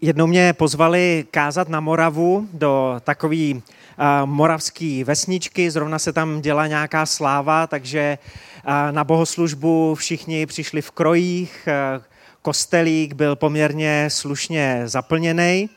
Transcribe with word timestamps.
jednou 0.00 0.26
mě 0.26 0.52
pozvali 0.52 1.24
kázat 1.30 1.68
na 1.68 1.80
Moravu 1.80 2.48
do 2.52 3.00
takové 3.04 3.50
uh, 3.54 3.60
moravské 4.24 5.02
vesničky, 5.04 5.70
zrovna 5.70 5.98
se 5.98 6.12
tam 6.12 6.40
dělá 6.40 6.66
nějaká 6.66 7.06
sláva, 7.06 7.66
takže 7.66 8.18
uh, 8.66 8.72
na 8.90 9.04
bohoslužbu 9.04 9.94
všichni 9.94 10.46
přišli 10.46 10.82
v 10.82 10.90
krojích, 10.90 11.68
uh, 11.96 12.02
kostelík 12.42 13.12
byl 13.12 13.36
poměrně 13.36 14.08
slušně 14.10 14.82
zaplněný 14.84 15.70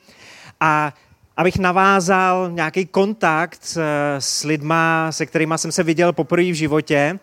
a 0.59 0.93
abych 1.38 1.57
navázal 1.57 2.52
nějaký 2.52 2.86
kontakt 2.86 3.78
s 4.20 4.43
lidma, 4.43 5.12
se 5.12 5.25
kterými 5.25 5.54
jsem 5.57 5.71
se 5.71 5.84
viděl 5.84 6.14
poprvé 6.14 6.43
v 6.43 6.54
životě, 6.54 7.20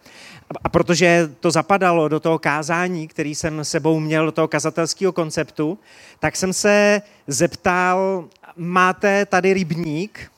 a 0.64 0.68
protože 0.68 1.30
to 1.40 1.50
zapadalo 1.50 2.08
do 2.08 2.20
toho 2.20 2.38
kázání, 2.38 3.08
který 3.08 3.34
jsem 3.34 3.64
sebou 3.64 4.00
měl, 4.00 4.26
do 4.26 4.32
toho 4.32 4.48
kazatelského 4.48 5.12
konceptu, 5.12 5.78
tak 6.18 6.36
jsem 6.36 6.52
se 6.52 7.02
zeptal, 7.26 8.28
máte 8.56 9.26
tady 9.26 9.54
rybník? 9.54 10.32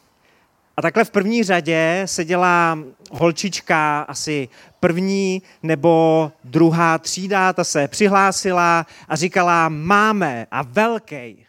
A 0.77 0.83
takhle 0.83 1.05
v 1.05 1.11
první 1.11 1.43
řadě 1.43 2.03
seděla 2.05 2.79
holčička, 3.11 4.01
asi 4.01 4.49
první 4.81 5.43
nebo 5.63 6.33
druhá 6.45 6.99
třída, 6.99 7.53
ta 7.53 7.65
se 7.65 7.89
přihlásila 7.89 8.87
a 9.09 9.17
říkala, 9.17 9.69
máme 9.69 10.47
a 10.51 10.63
velký. 10.63 11.47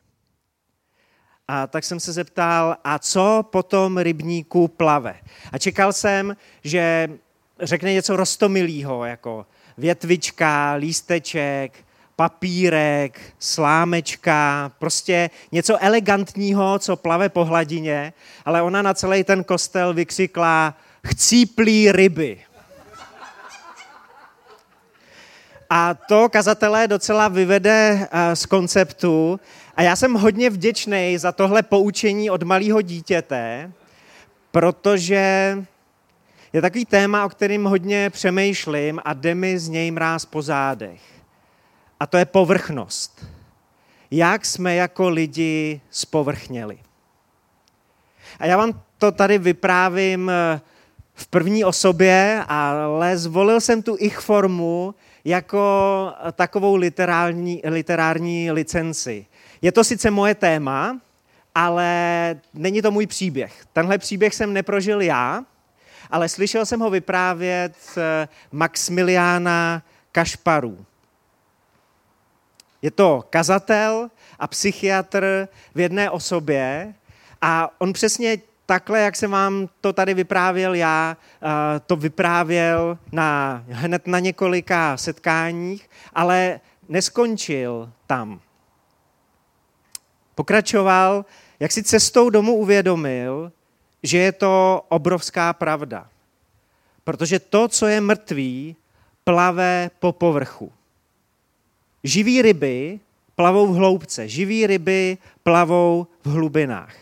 A 1.48 1.67
tak 1.67 1.84
jsem 1.84 2.00
se 2.00 2.14
zeptal, 2.14 2.75
a 2.84 3.00
co 3.00 3.45
po 3.52 3.64
tom 3.64 3.98
rybníku 3.98 4.67
plave? 4.67 5.16
A 5.52 5.58
čekal 5.58 5.94
jsem, 5.94 6.36
že 6.64 7.09
řekne 7.62 7.94
něco 7.94 8.16
rostomilýho, 8.16 9.06
jako 9.06 9.46
větvička, 9.78 10.74
lísteček, 10.74 11.74
papírek, 12.16 13.20
slámečka, 13.40 14.72
prostě 14.80 15.30
něco 15.52 15.84
elegantního, 15.84 16.80
co 16.80 16.96
plave 16.96 17.30
po 17.30 17.46
hladině, 17.46 18.14
ale 18.45 18.62
ona 18.62 18.81
na 18.81 18.94
celý 18.94 19.23
ten 19.23 19.44
kostel 19.44 19.94
vykřikla 19.94 20.78
chcíplý 21.08 21.92
ryby. 21.92 22.40
A 25.70 25.94
to 25.94 26.30
kazatelé 26.30 26.88
docela 26.88 27.28
vyvede 27.28 28.08
eh, 28.12 28.36
z 28.36 28.46
konceptu. 28.46 29.40
A 29.75 29.81
já 29.81 29.96
jsem 29.96 30.14
hodně 30.14 30.50
vděčný 30.50 31.18
za 31.18 31.31
tohle 31.31 31.64
poučení 31.64 32.30
od 32.30 32.44
malého 32.44 32.81
dítěte, 32.81 33.72
protože 34.52 35.56
je 36.53 36.61
takový 36.61 36.85
téma, 36.85 37.25
o 37.25 37.30
kterým 37.30 37.66
hodně 37.66 38.09
přemýšlím 38.09 38.99
a 39.05 39.13
jde 39.13 39.35
mi 39.35 39.59
z 39.59 39.69
něj 39.69 39.91
mráz 39.91 40.25
po 40.25 40.41
zádech. 40.41 41.02
A 41.99 42.07
to 42.07 42.17
je 42.17 42.25
povrchnost. 42.25 43.25
Jak 44.11 44.45
jsme 44.45 44.75
jako 44.75 45.09
lidi 45.09 45.81
spovrchněli. 45.89 46.79
A 48.39 48.45
já 48.45 48.57
vám 48.57 48.81
to 48.97 49.11
tady 49.11 49.38
vyprávím 49.38 50.29
eh, 50.29 50.61
v 51.13 51.27
první 51.27 51.63
osobě, 51.66 52.44
ale 52.47 53.17
zvolil 53.17 53.61
jsem 53.61 53.81
tu 53.81 53.97
ich 53.99 54.19
formu 54.19 54.95
jako 55.25 56.13
takovou 56.31 56.75
literární, 56.75 57.61
literární 57.63 58.52
licenci. 58.52 59.25
Je 59.61 59.72
to 59.72 59.83
sice 59.83 60.11
moje 60.11 60.35
téma, 60.35 60.99
ale 61.55 61.85
není 62.53 62.81
to 62.81 62.91
můj 62.91 63.07
příběh. 63.07 63.66
Tenhle 63.73 63.97
příběh 63.97 64.35
jsem 64.35 64.53
neprožil 64.53 65.02
já, 65.02 65.44
ale 66.09 66.30
slyšel 66.30 66.66
jsem 66.66 66.80
ho 66.80 66.89
vyprávět 66.89 67.75
eh, 67.97 68.27
Maximiliána 68.52 69.83
Kašparů. 70.11 70.85
Je 72.81 72.91
to 72.91 73.23
kazatel 73.30 74.09
a 74.39 74.47
psychiatr 74.47 75.47
v 75.75 75.79
jedné 75.79 76.09
osobě 76.09 76.94
a 77.41 77.69
on 77.77 77.94
přesně 77.94 78.38
takhle, 78.66 78.99
jak 78.99 79.16
jsem 79.16 79.31
vám 79.31 79.69
to 79.81 79.94
tady 79.94 80.13
vyprávěl 80.13 80.73
já, 80.73 81.17
eh, 81.41 81.79
to 81.79 81.95
vyprávěl 81.95 82.97
na, 83.11 83.63
hned 83.69 84.07
na 84.07 84.19
několika 84.19 84.97
setkáních, 84.97 85.90
ale 86.13 86.59
neskončil 86.90 87.91
tam. 88.07 88.40
Pokračoval, 90.35 91.25
jak 91.59 91.72
si 91.72 91.84
cestou 91.84 92.29
domů 92.29 92.56
uvědomil, 92.56 93.51
že 94.03 94.17
je 94.17 94.31
to 94.31 94.85
obrovská 94.89 95.53
pravda. 95.53 96.07
Protože 97.03 97.39
to, 97.39 97.67
co 97.67 97.88
je 97.88 98.01
mrtvý, 98.01 98.75
plave 99.23 99.91
po 100.00 100.12
povrchu. 100.12 100.72
Živí 102.03 102.41
ryby 102.41 103.00
plavou 103.35 103.67
v 103.67 103.75
hloubce, 103.75 104.28
živí 104.28 104.67
ryby 104.67 105.17
plavou 105.44 106.07
v 106.23 106.29
hlubinách. 106.29 106.95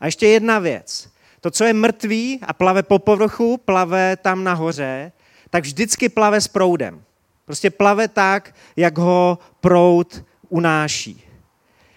A 0.00 0.06
ještě 0.06 0.26
jedna 0.26 0.58
věc. 0.58 1.08
To, 1.40 1.50
co 1.50 1.64
je 1.64 1.72
mrtvý 1.72 2.40
a 2.42 2.52
plave 2.52 2.82
po 2.82 2.98
povrchu, 2.98 3.56
plave 3.56 4.16
tam 4.16 4.44
nahoře, 4.44 5.12
tak 5.50 5.64
vždycky 5.64 6.08
plave 6.08 6.40
s 6.40 6.48
proudem. 6.48 7.02
Prostě 7.44 7.70
plave 7.70 8.08
tak, 8.08 8.54
jak 8.76 8.98
ho 8.98 9.38
proud 9.60 10.24
unáší. 10.48 11.22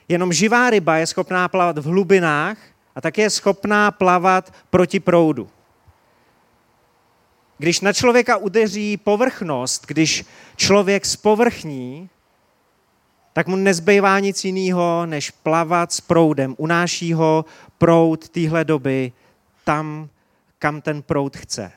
Jenom 0.08 0.34
živá 0.34 0.70
ryba 0.70 0.98
je 0.98 1.08
schopná 1.08 1.48
plavat 1.48 1.78
v 1.78 1.86
hlubinách 1.86 2.58
a 3.00 3.02
také 3.02 3.22
je 3.22 3.30
schopná 3.30 3.92
plavat 3.92 4.54
proti 4.70 5.00
proudu. 5.00 5.50
Když 7.58 7.82
na 7.82 7.94
člověka 7.94 8.38
udeří 8.38 8.98
povrchnost, 8.98 9.86
když 9.88 10.26
člověk 10.56 11.06
spovrchní, 11.06 12.10
tak 13.34 13.48
mu 13.48 13.56
nezbývá 13.56 14.20
nic 14.20 14.46
jiného, 14.46 15.06
než 15.06 15.32
plavat 15.32 15.92
s 15.92 16.02
proudem. 16.02 16.56
Unáší 16.58 17.14
ho 17.14 17.46
proud 17.78 18.30
téhle 18.30 18.66
doby 18.66 19.12
tam, 19.64 20.10
kam 20.58 20.82
ten 20.82 21.02
proud 21.02 21.38
chce. 21.38 21.72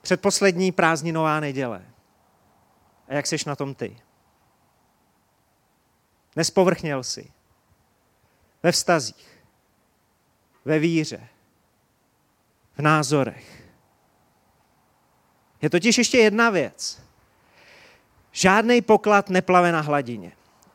Předposlední 0.00 0.72
prázdninová 0.72 1.40
neděle. 1.40 1.82
A 3.08 3.14
jak 3.14 3.26
seš 3.26 3.44
na 3.44 3.56
tom 3.56 3.74
ty? 3.74 3.96
Nespovrchněl 6.36 7.04
si 7.04 7.37
ve 8.62 8.72
vztazích, 8.72 9.42
ve 10.64 10.78
víře, 10.78 11.28
v 12.78 12.82
názorech. 12.82 13.64
Je 15.62 15.70
totiž 15.70 15.98
ještě 15.98 16.18
jedna 16.18 16.50
věc. 16.50 17.02
Žádný 18.32 18.82
poklad 18.82 19.30
neplave 19.30 19.72
na 19.72 19.80
hladině. 19.80 20.32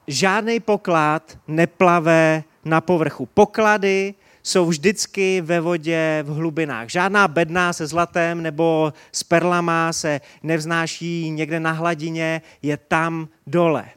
Žádný 0.07 0.59
poklad 0.59 1.37
neplave 1.47 2.43
na 2.65 2.81
povrchu. 2.81 3.25
Poklady 3.25 4.13
jsou 4.43 4.65
vždycky 4.65 5.41
ve 5.41 5.59
vodě 5.59 6.23
v 6.23 6.33
hlubinách. 6.33 6.89
Žádná 6.89 7.27
bedna 7.27 7.73
se 7.73 7.87
zlatem 7.87 8.41
nebo 8.41 8.93
s 9.11 9.23
perlama 9.23 9.93
se 9.93 10.21
nevznáší 10.43 11.29
někde 11.29 11.59
na 11.59 11.71
hladině, 11.71 12.41
je 12.61 12.77
tam 12.77 13.27
dole. 13.47 13.89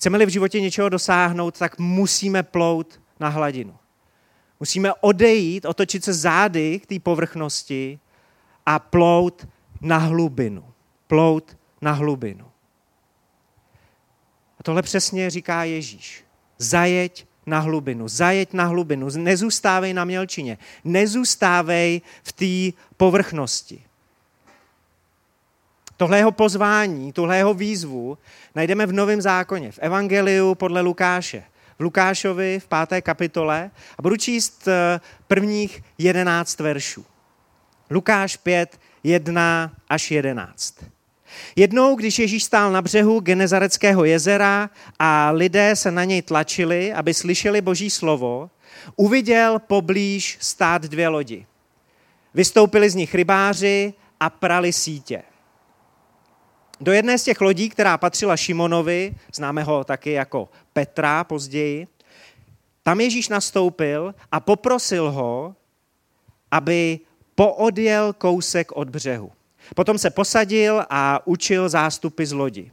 Chceme-li 0.00 0.26
v 0.26 0.28
životě 0.28 0.60
něčeho 0.60 0.88
dosáhnout, 0.88 1.58
tak 1.58 1.78
musíme 1.78 2.42
plout 2.42 3.00
na 3.20 3.28
hladinu. 3.28 3.76
Musíme 4.60 4.94
odejít, 5.00 5.64
otočit 5.64 6.04
se 6.04 6.12
zády 6.12 6.80
k 6.80 6.86
té 6.86 6.98
povrchnosti 6.98 7.98
a 8.66 8.78
plout 8.78 9.48
na 9.80 9.98
hlubinu. 9.98 10.64
Plout 11.06 11.56
na 11.80 11.92
hlubinu. 11.92 12.50
A 14.58 14.62
tohle 14.62 14.82
přesně 14.82 15.30
říká 15.30 15.64
Ježíš. 15.64 16.24
Zajeď 16.58 17.26
na 17.46 17.58
hlubinu, 17.58 18.08
zajeď 18.08 18.52
na 18.52 18.64
hlubinu, 18.64 19.08
nezůstávej 19.16 19.94
na 19.94 20.04
mělčině, 20.04 20.58
nezůstávej 20.84 22.00
v 22.22 22.32
té 22.32 22.78
povrchnosti. 22.96 23.84
Tohle 26.00 26.18
jeho 26.18 26.32
pozvání, 26.32 27.12
tuhle 27.12 27.36
jeho 27.36 27.54
výzvu 27.54 28.18
najdeme 28.54 28.86
v 28.86 28.92
Novém 28.92 29.20
zákoně, 29.20 29.72
v 29.72 29.78
Evangeliu 29.78 30.54
podle 30.54 30.80
Lukáše. 30.80 31.42
V 31.78 31.82
Lukášovi 31.82 32.60
v 32.60 32.68
páté 32.68 33.02
kapitole 33.02 33.70
a 33.98 34.02
budu 34.02 34.16
číst 34.16 34.68
eh, 34.68 35.00
prvních 35.28 35.82
jedenáct 35.98 36.60
veršů. 36.60 37.04
Lukáš 37.90 38.36
5, 38.36 38.80
1 39.04 39.72
až 39.88 40.10
11. 40.10 40.74
Jednou, 41.56 41.96
když 41.96 42.18
Ježíš 42.18 42.44
stál 42.44 42.72
na 42.72 42.82
břehu 42.82 43.20
Genezareckého 43.20 44.04
jezera 44.04 44.70
a 44.98 45.30
lidé 45.30 45.76
se 45.76 45.90
na 45.90 46.04
něj 46.04 46.22
tlačili, 46.22 46.92
aby 46.92 47.14
slyšeli 47.14 47.60
boží 47.60 47.90
slovo, 47.90 48.50
uviděl 48.96 49.58
poblíž 49.58 50.38
stát 50.40 50.82
dvě 50.82 51.08
lodi. 51.08 51.46
Vystoupili 52.34 52.90
z 52.90 52.94
nich 52.94 53.14
rybáři 53.14 53.94
a 54.20 54.30
prali 54.30 54.72
sítě. 54.72 55.22
Do 56.80 56.92
jedné 56.92 57.18
z 57.18 57.24
těch 57.24 57.40
lodí, 57.40 57.68
která 57.68 57.98
patřila 57.98 58.36
Šimonovi, 58.36 59.14
známe 59.34 59.62
ho 59.62 59.84
taky 59.84 60.12
jako 60.12 60.48
Petra 60.72 61.24
později, 61.24 61.86
tam 62.82 63.00
Ježíš 63.00 63.28
nastoupil 63.28 64.14
a 64.32 64.40
poprosil 64.40 65.10
ho, 65.10 65.54
aby 66.50 67.00
poodjel 67.34 68.12
kousek 68.12 68.72
od 68.72 68.88
břehu. 68.90 69.32
Potom 69.74 69.98
se 69.98 70.10
posadil 70.10 70.84
a 70.90 71.26
učil 71.26 71.68
zástupy 71.68 72.24
z 72.24 72.32
lodi. 72.32 72.72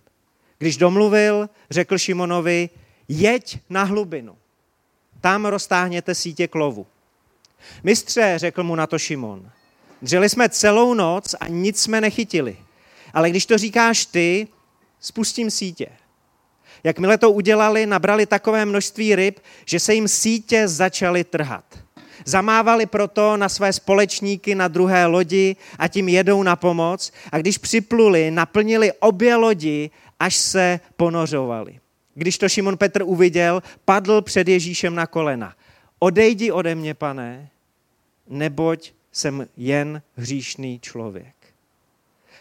Když 0.57 0.77
domluvil, 0.77 1.49
řekl 1.69 1.97
Šimonovi, 1.97 2.69
jeď 3.07 3.59
na 3.69 3.83
hlubinu. 3.83 4.35
Tam 5.21 5.45
roztáhněte 5.45 6.15
sítě 6.15 6.47
klovu. 6.47 6.87
Mistře, 7.83 8.33
řekl 8.35 8.63
mu 8.63 8.75
na 8.75 8.87
to 8.87 8.99
Šimon, 8.99 9.51
dřeli 10.01 10.29
jsme 10.29 10.49
celou 10.49 10.93
noc 10.93 11.35
a 11.39 11.47
nic 11.47 11.81
jsme 11.81 12.01
nechytili. 12.01 12.57
Ale 13.13 13.29
když 13.29 13.45
to 13.45 13.57
říkáš 13.57 14.05
ty, 14.05 14.47
spustím 14.99 15.51
sítě. 15.51 15.87
Jakmile 16.83 17.17
to 17.17 17.31
udělali, 17.31 17.85
nabrali 17.85 18.25
takové 18.25 18.65
množství 18.65 19.15
ryb, 19.15 19.39
že 19.65 19.79
se 19.79 19.93
jim 19.93 20.07
sítě 20.07 20.67
začaly 20.67 21.23
trhat. 21.23 21.63
Zamávali 22.25 22.85
proto 22.85 23.37
na 23.37 23.49
své 23.49 23.73
společníky 23.73 24.55
na 24.55 24.67
druhé 24.67 25.05
lodi 25.05 25.55
a 25.79 25.87
tím 25.87 26.09
jedou 26.09 26.43
na 26.43 26.55
pomoc 26.55 27.11
a 27.31 27.37
když 27.37 27.57
připluli, 27.57 28.31
naplnili 28.31 28.91
obě 28.99 29.35
lodi, 29.35 29.89
až 30.19 30.35
se 30.35 30.79
ponořovali. 30.95 31.79
Když 32.13 32.37
to 32.37 32.49
Šimon 32.49 32.77
Petr 32.77 33.03
uviděl, 33.05 33.63
padl 33.85 34.21
před 34.21 34.47
Ježíšem 34.47 34.95
na 34.95 35.07
kolena. 35.07 35.55
Odejdi 35.99 36.51
ode 36.51 36.75
mě, 36.75 36.93
pane, 36.93 37.49
neboť 38.29 38.91
jsem 39.11 39.47
jen 39.57 40.01
hříšný 40.15 40.79
člověk. 40.79 41.36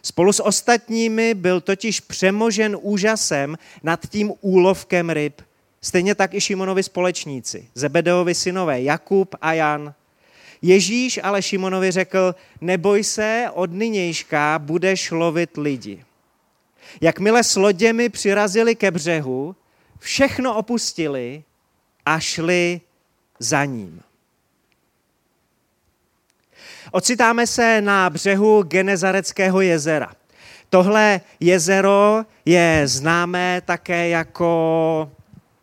Spolu 0.07 0.33
s 0.33 0.43
ostatními 0.43 1.35
byl 1.35 1.61
totiž 1.61 2.01
přemožen 2.01 2.77
úžasem 2.81 3.59
nad 3.83 4.07
tím 4.09 4.33
úlovkem 4.41 5.11
ryb. 5.11 5.43
Stejně 5.83 6.15
tak 6.15 6.35
i 6.35 6.41
Šimonovi 6.41 6.83
společníci, 6.83 7.69
Zebedeovi 7.75 8.35
synové, 8.35 8.83
Jakub 8.83 9.35
a 9.41 9.53
Jan. 9.53 9.95
Ježíš 10.63 11.21
ale 11.23 11.43
Šimonovi 11.43 11.91
řekl, 11.91 12.35
neboj 12.61 13.05
se, 13.05 13.47
od 13.55 13.73
nynějška 13.73 14.59
budeš 14.59 15.11
lovit 15.11 15.57
lidi. 15.57 16.05
Jakmile 17.01 17.45
s 17.45 17.57
loděmi 17.57 18.09
přirazili 18.09 18.75
ke 18.75 18.91
břehu, 18.91 19.57
všechno 19.99 20.57
opustili 20.57 21.45
a 22.05 22.21
šli 22.21 22.81
za 23.39 23.65
ním. 23.65 24.03
Ocitáme 26.91 27.47
se 27.47 27.81
na 27.81 28.11
břehu 28.11 28.63
Genezareckého 28.63 29.61
jezera. 29.61 30.13
Tohle 30.71 31.21
jezero 31.41 32.25
je 32.45 32.83
známé 32.85 33.61
také 33.65 34.09
jako 34.09 35.11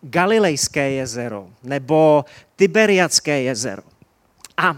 Galilejské 0.01 0.91
jezero 0.91 1.49
nebo 1.63 2.25
Tiberiacké 2.55 3.41
jezero. 3.41 3.83
A 4.57 4.77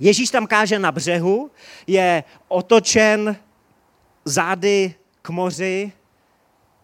Ježíš 0.00 0.30
tam 0.30 0.46
káže 0.46 0.78
na 0.78 0.92
břehu, 0.92 1.50
je 1.86 2.24
otočen 2.48 3.36
zády 4.24 4.94
k 5.22 5.30
moři, 5.30 5.92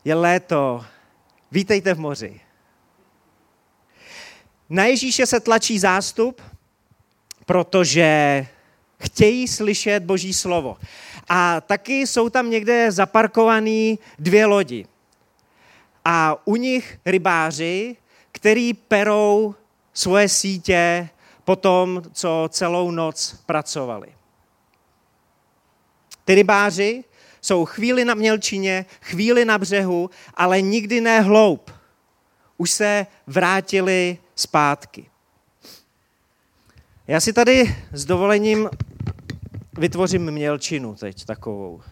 je 0.04 0.14
léto, 0.14 0.84
vítejte 1.50 1.94
v 1.94 2.00
moři. 2.00 2.40
Na 4.70 4.84
Ježíše 4.84 5.26
se 5.26 5.40
tlačí 5.40 5.78
zástup, 5.78 6.42
protože 7.46 8.46
chtějí 9.04 9.48
slyšet 9.48 10.02
Boží 10.02 10.34
slovo. 10.34 10.76
A 11.28 11.60
taky 11.60 12.06
jsou 12.06 12.28
tam 12.28 12.50
někde 12.50 12.92
zaparkované 12.92 13.94
dvě 14.18 14.46
lodi. 14.46 14.86
A 16.04 16.36
u 16.44 16.56
nich 16.56 16.98
rybáři, 17.06 17.96
který 18.32 18.74
perou 18.74 19.54
svoje 19.92 20.28
sítě 20.28 21.08
po 21.44 21.56
tom, 21.56 22.02
co 22.12 22.48
celou 22.52 22.90
noc 22.90 23.36
pracovali. 23.46 24.14
Ty 26.24 26.34
rybáři 26.34 27.04
jsou 27.40 27.64
chvíli 27.64 28.04
na 28.04 28.14
mělčině, 28.14 28.86
chvíli 29.00 29.44
na 29.44 29.58
břehu, 29.58 30.10
ale 30.34 30.60
nikdy 30.60 31.00
ne 31.00 31.20
hloub. 31.20 31.70
Už 32.56 32.70
se 32.70 33.06
vrátili 33.26 34.18
zpátky. 34.34 35.11
Já 37.06 37.20
si 37.20 37.32
tady 37.32 37.76
s 37.92 38.04
dovolením 38.04 38.70
vytvořím 39.78 40.30
mělčinu 40.30 40.94
teď 40.94 41.24
takovou. 41.24 41.82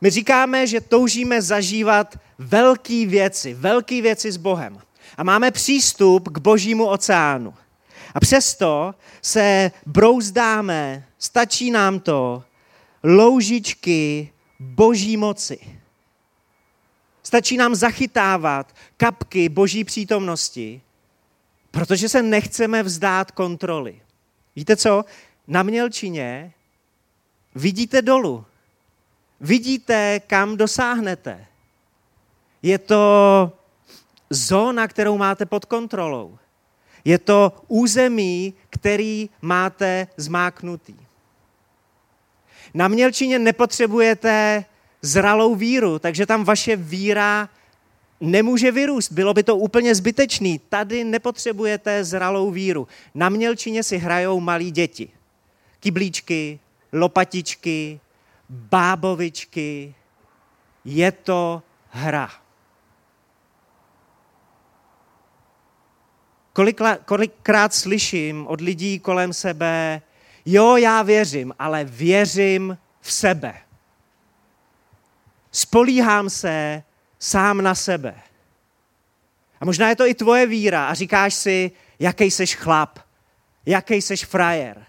My 0.00 0.10
říkáme, 0.10 0.66
že 0.66 0.80
toužíme 0.80 1.42
zažívat 1.42 2.18
velké 2.38 3.06
věci, 3.06 3.54
velké 3.54 4.02
věci 4.02 4.32
s 4.32 4.36
Bohem. 4.36 4.78
A 5.16 5.22
máme 5.22 5.50
přístup 5.50 6.28
k 6.28 6.38
božímu 6.38 6.86
oceánu. 6.86 7.54
A 8.14 8.20
přesto 8.20 8.94
se 9.22 9.70
brouzdáme, 9.86 11.04
stačí 11.18 11.70
nám 11.70 12.00
to, 12.00 12.44
loužičky 13.04 14.31
boží 14.62 15.16
moci. 15.16 15.58
Stačí 17.22 17.56
nám 17.56 17.74
zachytávat 17.74 18.74
kapky 18.96 19.48
boží 19.48 19.84
přítomnosti, 19.84 20.80
protože 21.70 22.08
se 22.08 22.22
nechceme 22.22 22.82
vzdát 22.82 23.30
kontroly. 23.30 24.00
Víte 24.56 24.76
co? 24.76 25.04
Na 25.46 25.62
mělčině 25.62 26.52
vidíte 27.54 28.02
dolu. 28.02 28.44
Vidíte, 29.40 30.20
kam 30.26 30.56
dosáhnete. 30.56 31.46
Je 32.62 32.78
to 32.78 33.52
zóna, 34.30 34.88
kterou 34.88 35.18
máte 35.18 35.46
pod 35.46 35.64
kontrolou. 35.64 36.38
Je 37.04 37.18
to 37.18 37.52
území, 37.68 38.54
který 38.70 39.30
máte 39.42 40.06
zmáknutý. 40.16 40.96
Na 42.74 42.88
mělčině 42.88 43.38
nepotřebujete 43.38 44.64
zralou 45.02 45.54
víru, 45.54 45.98
takže 45.98 46.26
tam 46.26 46.44
vaše 46.44 46.76
víra 46.76 47.48
nemůže 48.20 48.72
vyrůst. 48.72 49.12
Bylo 49.12 49.34
by 49.34 49.42
to 49.42 49.56
úplně 49.56 49.94
zbytečný. 49.94 50.60
Tady 50.68 51.04
nepotřebujete 51.04 52.04
zralou 52.04 52.50
víru. 52.50 52.88
Na 53.14 53.28
mělčině 53.28 53.82
si 53.82 53.98
hrajou 53.98 54.40
malí 54.40 54.70
děti. 54.70 55.08
Kyblíčky, 55.80 56.60
lopatičky, 56.92 58.00
bábovičky. 58.48 59.94
Je 60.84 61.12
to 61.12 61.62
hra. 61.90 62.30
kolikrát 67.04 67.74
slyším 67.74 68.46
od 68.46 68.60
lidí 68.60 68.98
kolem 68.98 69.32
sebe, 69.32 70.02
jo, 70.44 70.76
já 70.76 71.02
věřím, 71.02 71.54
ale 71.58 71.84
věřím 71.84 72.78
v 73.00 73.12
sebe. 73.12 73.54
Spolíhám 75.50 76.30
se 76.30 76.82
sám 77.18 77.62
na 77.62 77.74
sebe. 77.74 78.14
A 79.60 79.64
možná 79.64 79.88
je 79.88 79.96
to 79.96 80.06
i 80.06 80.14
tvoje 80.14 80.46
víra 80.46 80.88
a 80.88 80.94
říkáš 80.94 81.34
si, 81.34 81.70
jaký 81.98 82.30
seš 82.30 82.56
chlap, 82.56 82.98
jaký 83.66 84.02
seš 84.02 84.24
frajer. 84.24 84.86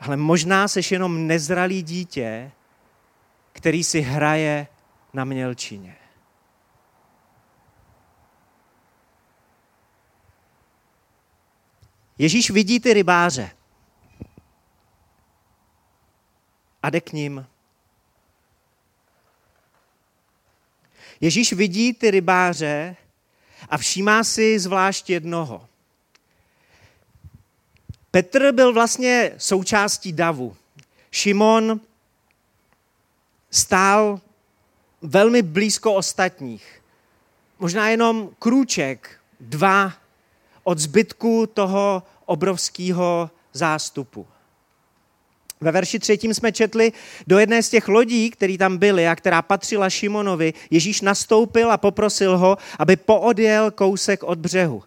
Ale 0.00 0.16
možná 0.16 0.68
seš 0.68 0.92
jenom 0.92 1.26
nezralý 1.26 1.82
dítě, 1.82 2.50
který 3.52 3.84
si 3.84 4.00
hraje 4.00 4.66
na 5.12 5.24
mělčině. 5.24 5.96
Ježíš 12.18 12.50
vidí 12.50 12.80
ty 12.80 12.94
rybáře 12.94 13.50
a 16.86 16.90
jde 16.90 17.00
k 17.00 17.12
ním. 17.12 17.46
Ježíš 21.20 21.52
vidí 21.52 21.92
ty 21.92 22.10
rybáře 22.10 22.96
a 23.68 23.78
všímá 23.78 24.24
si 24.24 24.58
zvlášť 24.58 25.10
jednoho. 25.10 25.68
Petr 28.10 28.52
byl 28.52 28.72
vlastně 28.72 29.32
součástí 29.38 30.12
davu. 30.12 30.56
Šimon 31.10 31.80
stál 33.50 34.20
velmi 35.02 35.42
blízko 35.42 35.94
ostatních. 35.94 36.82
Možná 37.58 37.88
jenom 37.88 38.30
krůček, 38.38 39.20
dva 39.40 39.92
od 40.62 40.78
zbytku 40.78 41.46
toho 41.46 42.02
obrovského 42.24 43.30
zástupu. 43.52 44.26
Ve 45.60 45.72
verši 45.72 45.98
třetím 45.98 46.34
jsme 46.34 46.52
četli, 46.52 46.92
do 47.26 47.38
jedné 47.38 47.62
z 47.62 47.70
těch 47.70 47.88
lodí, 47.88 48.30
které 48.30 48.58
tam 48.58 48.78
byly 48.78 49.08
a 49.08 49.16
která 49.16 49.42
patřila 49.42 49.90
Šimonovi, 49.90 50.54
Ježíš 50.70 51.00
nastoupil 51.00 51.72
a 51.72 51.76
poprosil 51.76 52.38
ho, 52.38 52.58
aby 52.78 52.96
poodjel 52.96 53.70
kousek 53.70 54.22
od 54.22 54.38
břehu. 54.38 54.82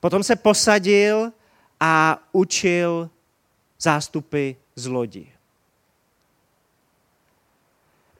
Potom 0.00 0.22
se 0.22 0.36
posadil 0.36 1.32
a 1.80 2.22
učil 2.32 3.10
zástupy 3.80 4.52
z 4.76 4.86
lodi. 4.86 5.26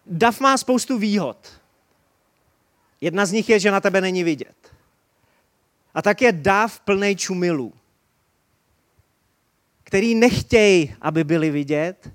Dav 0.07 0.40
má 0.40 0.57
spoustu 0.57 0.99
výhod. 0.99 1.37
Jedna 3.00 3.26
z 3.26 3.33
nich 3.33 3.49
je, 3.49 3.61
že 3.61 3.71
na 3.71 3.81
tebe 3.81 4.00
není 4.00 4.25
vidět. 4.25 4.57
A 5.95 6.02
tak 6.02 6.23
je 6.23 6.33
dáv 6.33 6.81
plnej 6.81 7.16
čumilů, 7.16 7.73
který 9.95 10.15
nechtějí, 10.15 10.95
aby 11.01 11.25
byli 11.25 11.51
vidět, 11.51 12.11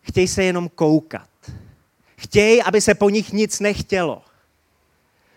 chtějí 0.00 0.28
se 0.28 0.44
jenom 0.44 0.68
koukat. 0.68 1.28
Chtějí, 2.16 2.62
aby 2.62 2.80
se 2.80 2.94
po 2.94 3.10
nich 3.10 3.32
nic 3.32 3.60
nechtělo. 3.60 4.22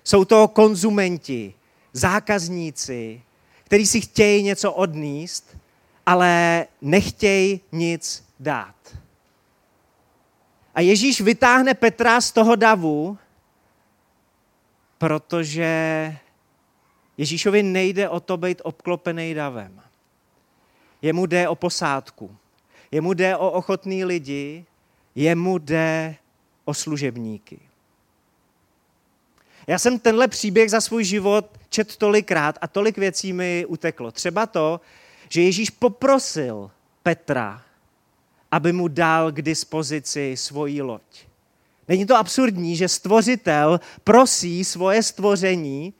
Jsou 0.04 0.26
to 0.26 0.48
konzumenti, 0.48 1.54
zákazníci, 1.94 3.22
kteří 3.64 3.88
si 3.88 4.02
chtějí 4.02 4.44
něco 4.44 4.74
odníst, 4.74 5.58
ale 6.06 6.66
nechtějí 6.82 7.62
nic 7.72 8.24
dát. 8.40 8.98
A 10.76 10.82
Ježíš 10.82 11.22
vytáhne 11.22 11.74
Petra 11.74 12.22
z 12.22 12.32
toho 12.32 12.56
davu, 12.56 13.18
protože 14.98 15.72
Ježíšovi 17.18 17.64
nejde 17.64 18.10
o 18.10 18.20
to 18.20 18.38
být 18.38 18.62
obklopený 18.64 19.34
davem. 19.34 19.82
Jemu 21.02 21.26
jde 21.26 21.50
o 21.50 21.56
posádku. 21.56 22.38
Jemu 22.92 23.14
jde 23.14 23.38
o 23.38 23.52
ochotný 23.52 24.06
lidi, 24.06 24.66
jemu 25.16 25.58
jde 25.58 26.16
o 26.66 26.74
služebníky. 26.74 27.60
Já 29.68 29.80
jsem 29.80 30.00
tenhle 30.00 30.28
příběh 30.28 30.72
za 30.72 30.82
svůj 30.82 31.04
život 31.04 31.58
čet 31.70 31.98
tolikrát 31.98 32.58
a 32.62 32.68
tolik 32.68 32.98
věcí 32.98 33.34
mi 33.34 33.66
uteklo. 33.68 34.12
Třeba 34.12 34.46
to, 34.46 34.82
že 35.30 35.42
Ježíš 35.42 35.70
poprosil 35.70 36.72
Petra, 37.04 37.62
aby 38.52 38.74
mu 38.74 38.88
dal 38.88 39.32
k 39.32 39.42
dispozici 39.42 40.34
svoji 40.38 40.82
loď. 40.82 41.02
Není 41.88 42.06
to 42.06 42.16
absurdní, 42.16 42.76
že 42.76 42.88
stvořitel 42.88 43.80
prosí 44.04 44.66
svoje 44.66 45.04
stvoření, 45.04 45.94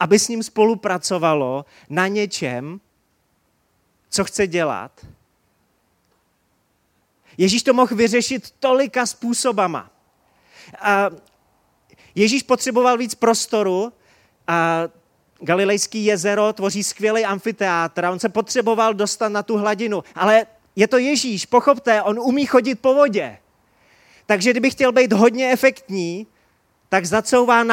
aby 0.00 0.18
s 0.18 0.28
ním 0.28 0.42
spolupracovalo 0.42 1.64
na 1.90 2.08
něčem, 2.08 2.80
co 4.10 4.24
chce 4.24 4.46
dělat. 4.46 5.06
Ježíš 7.38 7.62
to 7.62 7.74
mohl 7.74 7.96
vyřešit 7.96 8.50
tolika 8.50 9.06
způsobama. 9.06 9.90
A 10.80 11.10
Ježíš 12.14 12.42
potřeboval 12.42 12.98
víc 12.98 13.14
prostoru 13.14 13.92
a 14.46 14.88
Galilejský 15.40 16.04
jezero 16.04 16.52
tvoří 16.52 16.84
skvělý 16.84 17.24
amfiteátr 17.24 18.04
a 18.04 18.10
on 18.10 18.18
se 18.18 18.28
potřeboval 18.28 18.94
dostat 18.94 19.28
na 19.28 19.42
tu 19.42 19.56
hladinu. 19.56 20.04
Ale 20.14 20.46
je 20.76 20.88
to 20.88 20.98
Ježíš, 20.98 21.46
pochopte, 21.46 22.02
on 22.02 22.18
umí 22.18 22.46
chodit 22.46 22.74
po 22.74 22.94
vodě. 22.94 23.38
Takže 24.26 24.50
kdyby 24.50 24.70
chtěl 24.70 24.92
být 24.92 25.12
hodně 25.12 25.52
efektní, 25.52 26.26
tak 26.88 27.04
zacouvá 27.04 27.64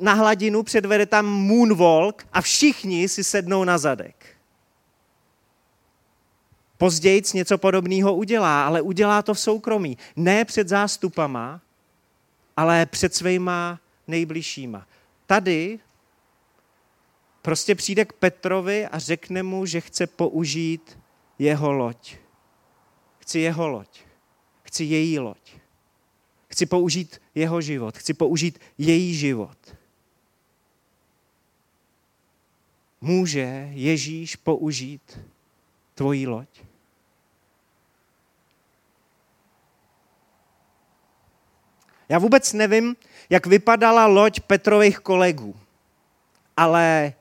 na, 0.00 0.14
hladinu, 0.14 0.62
předvede 0.62 1.06
tam 1.06 1.26
moonwalk 1.26 2.26
a 2.32 2.40
všichni 2.40 3.08
si 3.08 3.24
sednou 3.24 3.64
na 3.64 3.78
zadek. 3.78 4.31
Později 6.82 7.22
něco 7.34 7.58
podobného 7.58 8.14
udělá, 8.14 8.66
ale 8.66 8.80
udělá 8.80 9.22
to 9.22 9.34
v 9.34 9.40
soukromí. 9.40 9.98
Ne 10.16 10.44
před 10.44 10.68
zástupama, 10.68 11.60
ale 12.56 12.86
před 12.86 13.14
svýma 13.14 13.80
nejbližšíma. 14.06 14.86
Tady 15.26 15.78
prostě 17.42 17.74
přijde 17.74 18.04
k 18.04 18.12
Petrovi 18.12 18.86
a 18.86 18.98
řekne 18.98 19.42
mu, 19.42 19.66
že 19.66 19.80
chce 19.80 20.06
použít 20.06 20.98
jeho 21.38 21.72
loď. 21.72 22.16
Chci 23.18 23.38
jeho 23.38 23.68
loď. 23.68 24.00
Chci 24.62 24.84
její 24.84 25.18
loď. 25.18 25.52
Chci 26.48 26.66
použít 26.66 27.20
jeho 27.34 27.60
život. 27.60 27.98
Chci 27.98 28.14
použít 28.14 28.58
její 28.78 29.14
život. 29.14 29.76
Může 33.00 33.68
Ježíš 33.70 34.36
použít 34.36 35.18
tvoji 35.94 36.26
loď? 36.26 36.71
Já 42.12 42.18
vůbec 42.18 42.52
nevím, 42.52 42.96
jak 43.30 43.46
vypadala 43.46 44.06
loď 44.06 44.40
Petrových 44.40 44.98
kolegů, 44.98 45.56
ale 46.56 47.12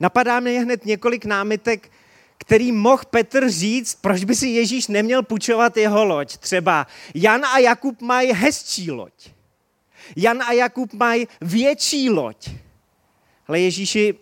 napadá 0.00 0.40
mě 0.40 0.60
hned 0.60 0.86
několik 0.86 1.24
námitek, 1.24 1.90
který 2.38 2.72
mohl 2.72 3.02
Petr 3.10 3.50
říct, 3.50 3.94
proč 3.94 4.24
by 4.24 4.36
si 4.36 4.48
Ježíš 4.48 4.88
neměl 4.88 5.22
půjčovat 5.22 5.76
jeho 5.76 6.04
loď. 6.04 6.36
Třeba 6.36 6.86
Jan 7.14 7.44
a 7.44 7.58
Jakub 7.58 8.00
mají 8.00 8.32
hezčí 8.32 8.90
loď. 8.90 9.12
Jan 10.16 10.42
a 10.42 10.52
Jakub 10.52 10.92
mají 10.92 11.28
větší 11.40 12.10
loď. 12.10 12.48
Ale 13.48 13.60
Ježíši, 13.60 14.14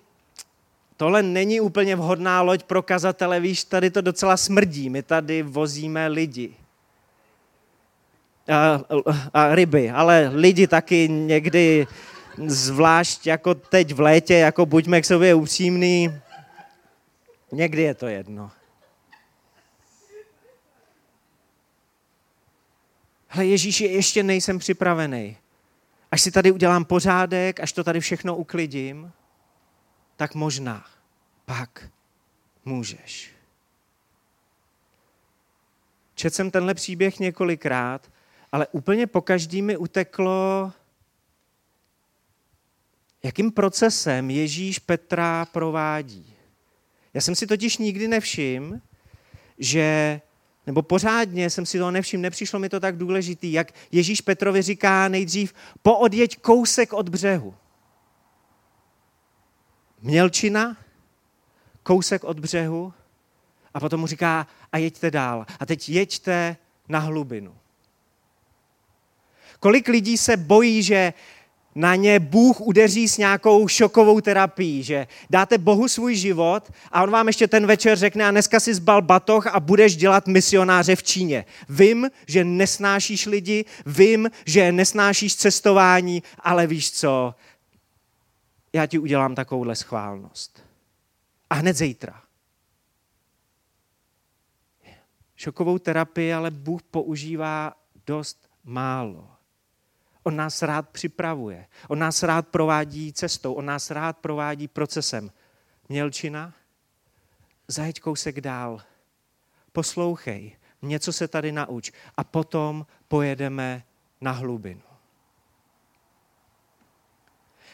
tohle 0.97 1.23
není 1.23 1.61
úplně 1.61 1.97
vhodná 1.97 2.43
loď 2.43 2.63
pro 2.63 2.83
kazatele, 2.83 3.41
víš, 3.41 3.65
tady 3.65 3.91
to 3.91 4.01
docela 4.01 4.37
smrdí, 4.37 4.91
my 4.91 5.03
tady 5.03 5.43
vozíme 5.43 6.09
lidi. 6.09 6.57
A, 8.49 8.81
a 9.35 9.55
ryby, 9.55 9.91
ale 9.91 10.31
lidi 10.35 10.67
taky 10.67 11.09
někdy, 11.09 11.87
zvlášť 12.47 13.27
jako 13.27 13.55
teď 13.55 13.95
v 13.95 14.01
létě, 14.01 14.35
jako 14.35 14.67
buďme 14.67 15.01
k 15.01 15.05
sobě 15.05 15.35
upřímný, 15.35 16.23
Někdy 17.53 17.83
je 17.83 17.95
to 17.95 18.07
jedno. 18.07 18.51
Hle, 23.29 23.47
Ježíši, 23.47 23.85
ještě 23.85 24.23
nejsem 24.23 24.59
připravený. 24.59 25.37
Až 26.11 26.23
si 26.23 26.31
tady 26.31 26.51
udělám 26.51 26.85
pořádek, 26.85 27.61
až 27.61 27.73
to 27.73 27.85
tady 27.85 28.01
všechno 28.01 28.37
uklidím, 28.37 29.13
tak 30.17 30.35
možná 30.35 30.87
pak 31.45 31.91
můžeš. 32.65 33.33
Četl 36.15 36.37
jsem 36.37 36.51
tenhle 36.51 36.75
příběh 36.75 37.19
několikrát, 37.19 38.11
ale 38.53 38.67
úplně 38.73 39.07
po 39.07 39.21
každý 39.21 39.63
mi 39.63 39.77
uteklo, 39.77 40.73
jakým 43.23 43.53
procesem 43.53 44.31
Ježíš 44.31 44.79
Petra 44.79 45.45
provádí. 45.45 46.35
Já 47.15 47.21
jsem 47.21 47.35
si 47.35 47.47
totiž 47.47 47.79
nikdy 47.79 48.09
nevšiml, 48.09 48.77
že, 49.59 50.21
nebo 50.67 50.83
pořádně 50.83 51.51
jsem 51.51 51.67
si 51.67 51.79
toho 51.79 51.91
nevšiml, 51.91 52.23
nepřišlo 52.23 52.59
mi 52.59 52.69
to 52.69 52.81
tak 52.81 52.97
důležitý, 52.97 53.53
jak 53.53 53.73
Ježíš 53.93 54.21
Petrovi 54.21 54.63
říká 54.63 55.09
nejdřív, 55.09 55.55
poodjeď 55.83 56.39
kousek 56.39 56.93
od 56.93 57.09
břehu. 57.09 57.55
Mělčina, 60.01 60.77
kousek 61.83 62.25
od 62.25 62.41
břehu 62.41 62.93
a 63.75 63.81
potom 63.81 64.01
mu 64.01 64.07
říká, 64.07 64.47
a 64.73 64.79
jeďte 64.79 65.11
dál. 65.11 65.47
A 65.61 65.67
teď 65.67 65.89
jeďte 65.89 66.57
na 66.89 66.99
hlubinu. 66.99 67.55
Kolik 69.63 69.89
lidí 69.89 70.19
se 70.19 70.37
bojí, 70.37 70.83
že 70.83 71.13
na 71.75 71.95
ně 71.95 72.21
Bůh 72.21 72.61
udeří 72.61 73.09
s 73.09 73.19
nějakou 73.19 73.69
šokovou 73.69 74.21
terapií, 74.21 74.83
že 74.83 75.07
dáte 75.31 75.59
Bohu 75.59 75.89
svůj 75.89 76.15
život 76.15 76.73
a 76.93 77.03
on 77.03 77.11
vám 77.11 77.27
ještě 77.27 77.49
ten 77.49 77.67
večer 77.67 77.99
řekne 77.99 78.25
a 78.25 78.31
dneska 78.31 78.61
si 78.61 78.75
zbal 78.75 79.03
batoh 79.03 79.47
a 79.47 79.61
budeš 79.61 79.97
dělat 79.97 80.27
misionáře 80.27 80.97
v 80.97 81.03
Číně. 81.03 81.45
Vím, 81.69 82.11
že 82.27 82.45
nesnášíš 82.45 83.27
lidi, 83.27 83.65
vím, 83.87 84.31
že 84.47 84.73
nesnášíš 84.73 85.37
cestování, 85.37 86.23
ale 86.39 86.67
víš 86.67 86.93
co, 86.93 87.35
já 88.73 88.87
ti 88.87 88.99
udělám 88.99 89.35
takovouhle 89.35 89.77
schválnost. 89.77 90.63
A 91.51 91.55
hned 91.55 91.77
zítra. 91.77 92.23
Šokovou 95.37 95.79
terapii 95.79 96.33
ale 96.33 96.51
Bůh 96.51 96.83
používá 96.83 97.73
dost 98.07 98.49
málo. 98.65 99.32
On 100.23 100.37
nás 100.37 100.63
rád 100.63 100.89
připravuje. 100.89 101.67
On 101.89 101.99
nás 101.99 102.23
rád 102.23 102.49
provádí 102.49 103.13
cestou. 103.13 103.53
On 103.53 103.67
nás 103.67 103.91
rád 103.91 104.19
provádí 104.19 104.69
procesem. 104.69 105.31
Mělčina, 105.89 106.53
zajeď 107.69 108.01
kousek 108.01 108.41
dál. 108.41 108.83
Poslouchej, 109.73 110.57
něco 110.83 111.13
se 111.13 111.29
tady 111.29 111.53
nauč. 111.53 111.93
A 112.17 112.25
potom 112.25 112.87
pojedeme 113.09 113.85
na 114.21 114.33
hlubinu. 114.33 114.92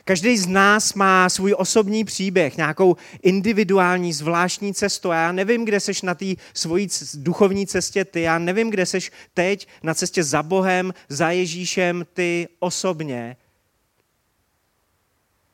Každý 0.09 0.38
z 0.38 0.47
nás 0.47 0.95
má 0.95 1.29
svůj 1.29 1.55
osobní 1.59 2.05
příběh, 2.05 2.57
nějakou 2.57 2.97
individuální, 3.23 4.12
zvláštní 4.12 4.75
cestu. 4.75 5.09
Já 5.09 5.33
nevím, 5.33 5.65
kde 5.65 5.81
seš 5.81 6.03
na 6.03 6.15
té 6.15 6.27
svojí 6.55 6.88
duchovní 7.15 7.67
cestě 7.67 8.05
ty. 8.05 8.21
Já 8.21 8.38
nevím, 8.38 8.71
kde 8.71 8.87
seš 8.87 9.12
teď 9.35 9.69
na 9.83 9.95
cestě 9.95 10.25
za 10.25 10.43
Bohem, 10.43 10.95
za 11.09 11.31
Ježíšem 11.31 12.07
ty 12.12 12.49
osobně. 12.59 13.37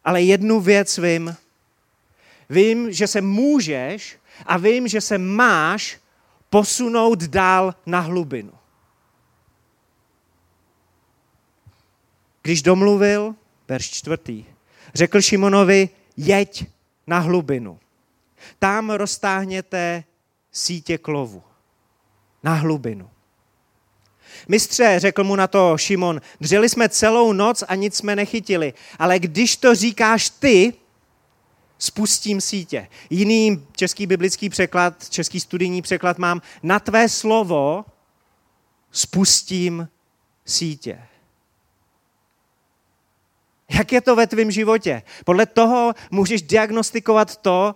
Ale 0.05 0.23
jednu 0.23 0.61
věc 0.61 0.99
vím. 0.99 1.37
Vím, 2.51 2.93
že 2.93 3.07
se 3.07 3.21
můžeš 3.21 4.19
a 4.47 4.57
vím, 4.57 4.89
že 4.89 5.01
se 5.01 5.19
máš 5.19 5.99
posunout 6.51 7.23
dál 7.23 7.75
na 7.87 8.01
hlubinu. 8.01 8.53
Když 12.43 12.63
domluvil, 12.63 13.35
verš 13.68 13.90
čtvrtý. 13.90 14.44
Řekl 14.94 15.21
Šimonovi, 15.21 15.88
jeď 16.16 16.66
na 17.06 17.18
hlubinu. 17.18 17.78
Tam 18.59 18.90
roztáhněte 18.90 20.04
sítě 20.52 20.99
klovu. 20.99 21.42
Na 22.42 22.54
hlubinu. 22.54 23.11
Mistře, 24.49 24.94
řekl 24.99 25.25
mu 25.25 25.37
na 25.37 25.47
to 25.47 25.78
Šimon, 25.78 26.21
dřeli 26.40 26.68
jsme 26.68 26.88
celou 26.88 27.33
noc 27.33 27.64
a 27.68 27.75
nic 27.75 27.97
jsme 27.97 28.16
nechytili, 28.16 28.75
ale 28.99 29.18
když 29.18 29.56
to 29.56 29.75
říkáš 29.75 30.30
ty, 30.30 30.75
spustím 31.78 32.40
sítě. 32.40 32.88
Jiný 33.11 33.66
český 33.76 34.06
biblický 34.06 34.49
překlad, 34.49 35.11
český 35.11 35.40
studijní 35.40 35.83
překlad 35.83 36.18
mám, 36.18 36.42
na 36.62 36.80
tvé 36.80 37.09
slovo 37.09 37.85
spustím 38.90 39.88
sítě. 40.47 41.02
Jak 43.71 43.92
je 43.92 44.00
to 44.00 44.16
ve 44.16 44.26
tvém 44.26 44.50
životě? 44.50 45.02
Podle 45.25 45.47
toho 45.47 45.94
můžeš 46.11 46.42
diagnostikovat 46.42 47.37
to, 47.37 47.75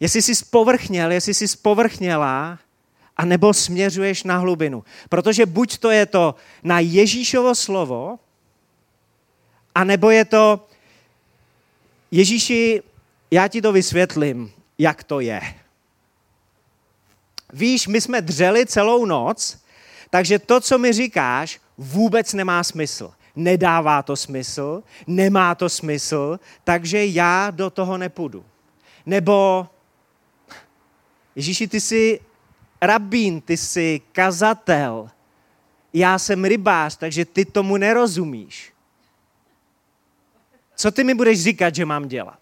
jestli 0.00 0.22
jsi 0.22 0.34
spovrchněl, 0.34 1.12
jestli 1.12 1.34
jsi 1.34 1.48
spovrchněla, 1.48 2.58
a 3.16 3.24
nebo 3.24 3.54
směřuješ 3.54 4.22
na 4.24 4.38
hlubinu. 4.38 4.84
Protože 5.08 5.46
buď 5.46 5.78
to 5.78 5.90
je 5.90 6.06
to 6.06 6.34
na 6.62 6.80
Ježíšovo 6.80 7.54
slovo, 7.54 8.18
a 9.74 9.84
nebo 9.84 10.10
je 10.10 10.24
to 10.24 10.66
Ježíši, 12.10 12.82
já 13.30 13.48
ti 13.48 13.62
to 13.62 13.72
vysvětlím, 13.72 14.52
jak 14.78 15.04
to 15.04 15.20
je. 15.20 15.40
Víš, 17.52 17.86
my 17.86 18.00
jsme 18.00 18.20
dřeli 18.20 18.66
celou 18.66 19.04
noc, 19.04 19.58
takže 20.10 20.38
to, 20.38 20.60
co 20.60 20.78
mi 20.78 20.92
říkáš, 20.92 21.60
vůbec 21.78 22.32
nemá 22.32 22.64
smysl. 22.64 23.12
Nedává 23.38 24.02
to 24.02 24.16
smysl, 24.16 24.82
nemá 25.06 25.54
to 25.54 25.68
smysl, 25.68 26.40
takže 26.64 27.06
já 27.06 27.50
do 27.50 27.70
toho 27.70 27.98
nepůjdu. 27.98 28.44
Nebo 29.06 29.66
Ježíši, 31.38 31.68
ty 31.68 31.80
jsi 31.80 32.20
rabín, 32.82 33.40
ty 33.40 33.56
jsi 33.56 34.00
kazatel, 34.12 35.10
já 35.92 36.18
jsem 36.18 36.44
rybář, 36.44 36.96
takže 36.96 37.24
ty 37.24 37.44
tomu 37.44 37.76
nerozumíš. 37.76 38.72
Co 40.74 40.90
ty 40.90 41.04
mi 41.04 41.14
budeš 41.14 41.42
říkat, 41.42 41.74
že 41.74 41.84
mám 41.84 42.08
dělat? 42.08 42.40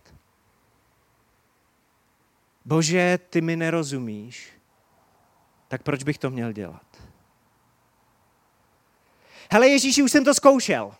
Bože, 2.64 3.18
ty 3.30 3.40
mi 3.40 3.56
nerozumíš, 3.56 4.52
tak 5.68 5.82
proč 5.82 6.02
bych 6.02 6.18
to 6.18 6.30
měl 6.30 6.52
dělat? 6.52 6.86
Hele 9.50 9.68
Ježíši, 9.68 10.02
už 10.02 10.12
jsem 10.12 10.24
to 10.24 10.34
zkoušel. 10.34 10.94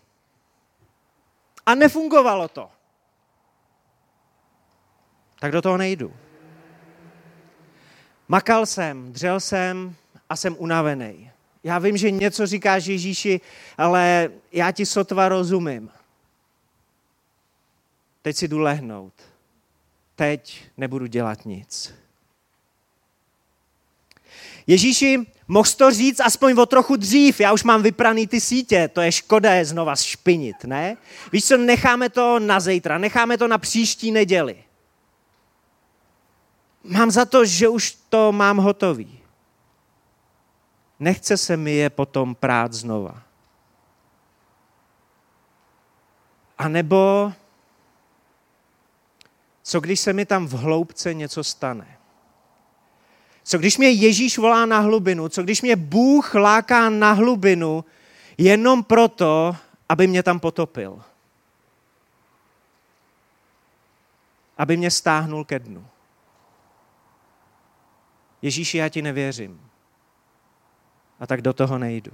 A 1.66 1.74
nefungovalo 1.74 2.48
to. 2.48 2.70
Tak 5.40 5.52
do 5.52 5.62
toho 5.62 5.76
nejdu. 5.76 6.16
Makal 8.28 8.66
jsem, 8.66 9.12
dřel 9.12 9.40
jsem 9.40 9.96
a 10.28 10.36
jsem 10.36 10.56
unavený. 10.58 11.30
Já 11.64 11.78
vím, 11.78 11.96
že 11.96 12.10
něco 12.10 12.46
říkáš 12.46 12.86
Ježíši, 12.86 13.40
ale 13.78 14.30
já 14.52 14.72
ti 14.72 14.86
sotva 14.86 15.28
rozumím. 15.28 15.90
Teď 18.22 18.36
si 18.36 18.48
jdu 18.48 18.58
lehnout. 18.58 19.12
Teď 20.16 20.64
nebudu 20.76 21.06
dělat 21.06 21.44
nic. 21.44 21.94
Ježíši, 24.66 25.26
mohl 25.48 25.70
to 25.76 25.90
říct 25.90 26.20
aspoň 26.20 26.58
o 26.58 26.66
trochu 26.66 26.96
dřív, 26.96 27.40
já 27.40 27.52
už 27.52 27.64
mám 27.64 27.82
vypraný 27.82 28.26
ty 28.26 28.40
sítě, 28.40 28.88
to 28.88 29.00
je 29.00 29.12
škoda 29.12 29.54
je 29.54 29.64
znova 29.64 29.96
špinit, 29.96 30.64
ne? 30.64 30.96
Víš 31.32 31.44
co, 31.44 31.56
necháme 31.56 32.08
to 32.08 32.38
na 32.38 32.60
zítra, 32.60 32.98
necháme 32.98 33.38
to 33.38 33.48
na 33.48 33.58
příští 33.58 34.10
neděli. 34.10 34.64
Mám 36.84 37.10
za 37.10 37.24
to, 37.24 37.44
že 37.44 37.68
už 37.68 37.98
to 38.08 38.32
mám 38.32 38.56
hotový. 38.56 39.18
Nechce 41.00 41.36
se 41.36 41.56
mi 41.56 41.73
je 41.73 41.90
potom 41.90 42.34
prát 42.34 42.73
znova. 42.73 43.23
A 46.58 46.68
nebo 46.68 47.32
co 49.62 49.80
když 49.80 50.00
se 50.00 50.12
mi 50.12 50.26
tam 50.26 50.47
v 50.47 50.52
hloubce 50.52 51.14
něco 51.14 51.44
stane? 51.44 51.96
Co 53.49 53.59
když 53.59 53.78
mě 53.78 53.91
Ježíš 53.91 54.39
volá 54.39 54.67
na 54.67 54.78
hlubinu? 54.78 55.28
Co 55.28 55.43
když 55.43 55.63
mě 55.63 55.76
Bůh 55.76 56.35
láká 56.35 56.91
na 56.91 57.13
hlubinu 57.13 57.85
jenom 58.39 58.85
proto, 58.85 59.56
aby 59.89 60.06
mě 60.06 60.23
tam 60.23 60.41
potopil? 60.41 61.02
Aby 64.59 64.76
mě 64.76 64.91
stáhnul 64.91 65.45
ke 65.45 65.59
dnu. 65.59 65.87
Ježíši, 68.43 68.78
já 68.78 68.89
ti 68.89 69.02
nevěřím. 69.02 69.71
A 71.21 71.26
tak 71.26 71.43
do 71.43 71.52
toho 71.52 71.78
nejdu. 71.78 72.13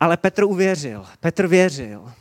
Ale 0.00 0.16
Petr 0.16 0.44
uvěřil. 0.44 1.06
Petr 1.20 1.46
věřil. 1.46 2.12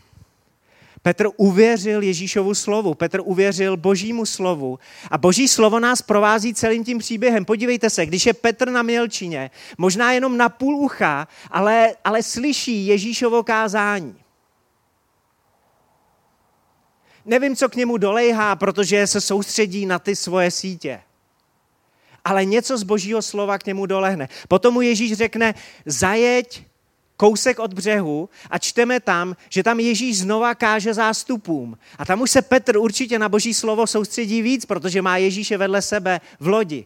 Petr 1.01 1.27
uvěřil 1.37 2.01
Ježíšovu 2.01 2.55
slovu, 2.55 2.93
Petr 2.93 3.21
uvěřil 3.23 3.77
Božímu 3.77 4.25
slovu 4.25 4.79
a 5.11 5.17
Boží 5.17 5.47
slovo 5.47 5.79
nás 5.79 6.01
provází 6.01 6.53
celým 6.53 6.83
tím 6.83 6.97
příběhem. 6.97 7.45
Podívejte 7.45 7.89
se, 7.89 8.05
když 8.05 8.25
je 8.25 8.33
Petr 8.33 8.71
na 8.71 8.81
Mělčině, 8.81 9.51
možná 9.77 10.11
jenom 10.11 10.37
na 10.37 10.49
půl 10.49 10.75
ucha, 10.75 11.27
ale, 11.51 11.95
ale 12.03 12.23
slyší 12.23 12.87
Ježíšovo 12.87 13.43
kázání. 13.43 14.15
Nevím, 17.25 17.55
co 17.55 17.69
k 17.69 17.75
němu 17.75 17.97
dolejhá, 17.97 18.55
protože 18.55 19.07
se 19.07 19.21
soustředí 19.21 19.85
na 19.85 19.99
ty 19.99 20.15
svoje 20.15 20.51
sítě. 20.51 21.01
Ale 22.25 22.45
něco 22.45 22.77
z 22.77 22.83
božího 22.83 23.21
slova 23.21 23.57
k 23.57 23.65
němu 23.65 23.85
dolehne. 23.85 24.29
Potom 24.47 24.73
mu 24.73 24.81
Ježíš 24.81 25.13
řekne, 25.13 25.55
zajeď 25.85 26.68
kousek 27.19 27.59
od 27.59 27.73
břehu 27.73 28.29
a 28.49 28.57
čteme 28.57 28.99
tam, 28.99 29.35
že 29.49 29.63
tam 29.63 29.79
Ježíš 29.79 30.19
znova 30.19 30.55
káže 30.55 30.93
zástupům. 30.93 31.77
A 31.97 32.05
tam 32.05 32.21
už 32.21 32.31
se 32.31 32.41
Petr 32.41 32.77
určitě 32.77 33.19
na 33.19 33.29
boží 33.29 33.53
slovo 33.53 33.87
soustředí 33.87 34.41
víc, 34.41 34.65
protože 34.65 35.01
má 35.01 35.17
Ježíše 35.17 35.57
vedle 35.57 35.81
sebe 35.81 36.21
v 36.39 36.47
lodi. 36.47 36.85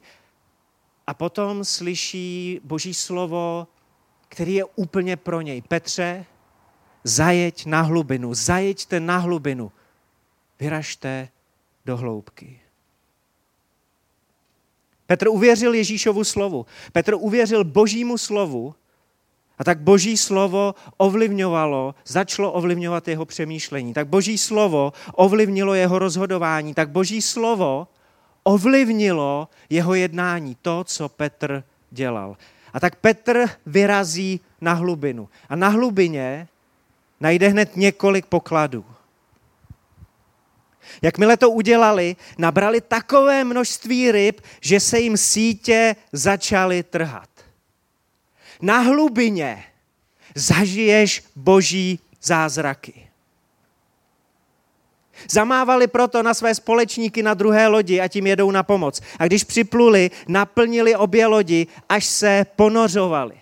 A 1.08 1.14
potom 1.14 1.66
slyší 1.66 2.60
boží 2.64 2.94
slovo, 2.94 3.68
který 4.30 4.54
je 4.54 4.66
úplně 4.66 5.18
pro 5.18 5.42
něj. 5.42 5.62
Petře, 5.62 6.26
zajeď 7.04 7.66
na 7.66 7.82
hlubinu, 7.82 8.34
zajeďte 8.34 9.00
na 9.00 9.18
hlubinu, 9.18 9.72
vyražte 10.60 11.30
do 11.86 11.98
hloubky. 11.98 12.60
Petr 15.06 15.28
uvěřil 15.28 15.74
Ježíšovu 15.74 16.24
slovu. 16.24 16.66
Petr 16.92 17.14
uvěřil 17.14 17.64
božímu 17.64 18.18
slovu 18.18 18.76
a 19.60 19.64
tak 19.64 19.80
boží 19.80 20.18
slovo 20.18 20.76
ovlivňovalo, 20.98 21.96
začalo 22.06 22.52
ovlivňovat 22.52 23.08
jeho 23.08 23.26
přemýšlení. 23.26 23.94
Tak 23.94 24.08
boží 24.08 24.38
slovo 24.38 24.94
ovlivnilo 25.14 25.74
jeho 25.74 26.00
rozhodování. 26.00 26.74
Tak 26.74 26.90
boží 26.90 27.22
slovo 27.22 27.88
ovlivnilo 28.44 29.48
jeho 29.70 29.94
jednání, 29.94 30.58
to, 30.62 30.84
co 30.84 31.10
Petr 31.10 31.64
dělal. 31.92 32.38
A 32.74 32.80
tak 32.80 32.96
Petr 32.96 33.46
vyrazí 33.66 34.40
na 34.62 34.74
hlubinu. 34.74 35.30
A 35.50 35.56
na 35.56 35.68
hlubině 35.68 36.48
najde 37.20 37.48
hned 37.48 37.78
několik 37.78 38.26
pokladů. 38.26 38.86
Jakmile 41.02 41.38
to 41.38 41.50
udělali, 41.50 42.16
nabrali 42.38 42.82
takové 42.82 43.44
množství 43.44 44.12
ryb, 44.12 44.42
že 44.62 44.80
se 44.80 45.00
jim 45.00 45.18
sítě 45.18 45.96
začaly 46.12 46.84
trhat 46.84 47.33
na 48.62 48.80
hlubině 48.80 49.64
zažiješ 50.36 51.24
boží 51.36 52.00
zázraky. 52.22 53.08
Zamávali 55.30 55.88
proto 55.88 56.24
na 56.24 56.34
své 56.34 56.56
společníky 56.56 57.24
na 57.24 57.34
druhé 57.34 57.68
lodi 57.68 58.02
a 58.02 58.08
tím 58.08 58.28
jedou 58.28 58.52
na 58.52 58.64
pomoc. 58.64 59.02
A 59.20 59.26
když 59.26 59.44
připluli, 59.44 60.12
naplnili 60.28 60.96
obě 60.96 61.26
lodi, 61.26 61.68
až 61.90 62.06
se 62.06 62.46
ponořovali. 62.56 63.36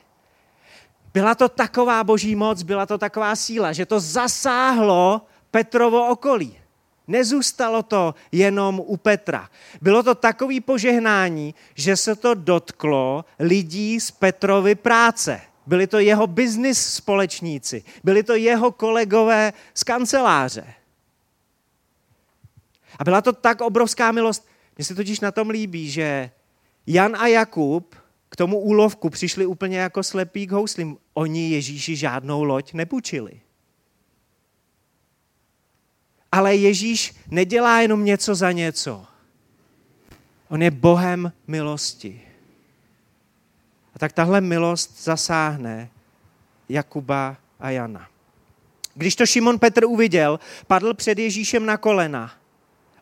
Byla 1.13 1.35
to 1.35 1.49
taková 1.49 2.03
boží 2.03 2.35
moc, 2.35 2.63
byla 2.63 2.85
to 2.85 2.97
taková 2.97 3.35
síla, 3.35 3.73
že 3.73 3.85
to 3.85 3.99
zasáhlo 3.99 5.21
Petrovo 5.51 6.07
okolí. 6.07 6.60
Nezůstalo 7.11 7.83
to 7.83 8.15
jenom 8.31 8.79
u 8.85 8.97
Petra. 8.97 9.49
Bylo 9.81 10.03
to 10.03 10.15
takový 10.15 10.61
požehnání, 10.61 11.55
že 11.75 11.97
se 11.97 12.15
to 12.15 12.33
dotklo 12.33 13.25
lidí 13.39 13.99
z 13.99 14.11
Petrovy 14.11 14.75
práce. 14.75 15.41
Byli 15.67 15.87
to 15.87 15.99
jeho 15.99 16.27
biznis 16.27 16.93
společníci, 16.93 17.83
byli 18.03 18.23
to 18.23 18.35
jeho 18.35 18.71
kolegové 18.71 19.53
z 19.73 19.83
kanceláře. 19.83 20.73
A 22.99 23.03
byla 23.03 23.21
to 23.21 23.33
tak 23.33 23.61
obrovská 23.61 24.11
milost. 24.11 24.47
Mně 24.77 24.85
se 24.85 24.95
totiž 24.95 25.19
na 25.19 25.31
tom 25.31 25.49
líbí, 25.49 25.91
že 25.91 26.31
Jan 26.87 27.15
a 27.15 27.27
Jakub 27.27 27.95
k 28.29 28.35
tomu 28.35 28.59
úlovku 28.59 29.09
přišli 29.09 29.45
úplně 29.45 29.77
jako 29.77 30.03
slepý 30.03 30.47
k 30.47 30.51
houslím. 30.51 30.97
Oni 31.13 31.49
Ježíši 31.49 31.95
žádnou 31.95 32.43
loď 32.43 32.73
nepůjčili. 32.73 33.41
Ale 36.31 36.55
Ježíš 36.55 37.15
nedělá 37.31 37.81
jenom 37.81 38.05
něco 38.05 38.35
za 38.35 38.51
něco. 38.51 39.05
On 40.49 40.61
je 40.61 40.71
Bohem 40.71 41.31
milosti. 41.47 42.21
A 43.95 43.99
tak 43.99 44.13
tahle 44.13 44.41
milost 44.41 45.03
zasáhne 45.03 45.89
Jakuba 46.69 47.37
a 47.59 47.69
Jana. 47.69 48.07
Když 48.93 49.15
to 49.15 49.25
Šimon 49.25 49.59
Petr 49.59 49.85
uviděl, 49.85 50.39
padl 50.67 50.93
před 50.93 51.19
Ježíšem 51.19 51.65
na 51.65 51.77
kolena. 51.77 52.31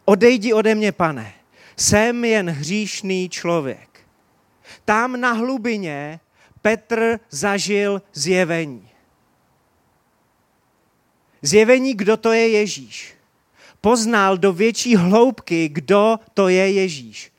Odejdi 0.06 0.54
ode 0.54 0.76
mě, 0.76 0.92
pane, 0.92 1.34
jsem 1.76 2.26
jen 2.26 2.50
hříšný 2.50 3.30
člověk. 3.30 4.00
Tam 4.86 5.22
na 5.22 5.32
hlubině 5.32 6.20
Petr 6.62 7.20
zažil 7.30 8.02
zjevení. 8.13 8.89
Zjevení, 11.42 11.94
kdo 11.94 12.18
to 12.18 12.32
je 12.34 12.50
Ježíš. 12.50 13.18
Poznal 13.82 14.38
do 14.38 14.54
větší 14.54 14.96
hloubky, 14.96 15.70
kdo 15.70 16.20
to 16.34 16.48
je 16.48 16.72
Ježíš. 16.72 17.32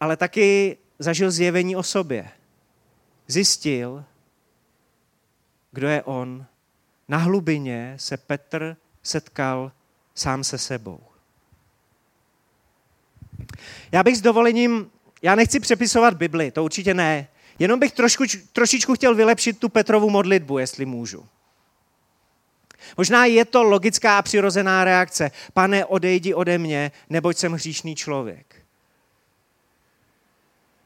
Ale 0.00 0.16
taky 0.16 0.76
zažil 0.98 1.30
zjevení 1.30 1.76
o 1.76 1.82
sobě. 1.82 2.28
Zjistil, 3.26 4.04
kdo 5.72 5.88
je 5.88 6.02
on. 6.02 6.46
Na 7.08 7.18
hlubině 7.18 7.94
se 7.98 8.16
Petr 8.16 8.76
setkal 9.02 9.72
sám 10.14 10.44
se 10.44 10.58
sebou. 10.58 11.00
Já 13.92 14.02
bych 14.02 14.16
s 14.16 14.20
dovolením, 14.20 14.90
já 15.22 15.34
nechci 15.34 15.60
přepisovat 15.60 16.14
Bibli, 16.14 16.50
to 16.50 16.64
určitě 16.64 16.94
ne. 16.94 17.28
Jenom 17.58 17.80
bych 17.80 17.92
trošku, 17.92 18.24
trošičku 18.52 18.94
chtěl 18.94 19.14
vylepšit 19.14 19.58
tu 19.58 19.68
Petrovu 19.68 20.10
modlitbu, 20.10 20.58
jestli 20.58 20.86
můžu. 20.86 21.26
Možná 22.96 23.24
je 23.24 23.44
to 23.44 23.62
logická 23.62 24.18
a 24.18 24.22
přirozená 24.22 24.84
reakce. 24.84 25.30
Pane, 25.52 25.84
odejdi 25.84 26.34
ode 26.34 26.58
mě, 26.58 26.92
neboť 27.10 27.36
jsem 27.36 27.52
hříšný 27.52 27.94
člověk. 27.94 28.56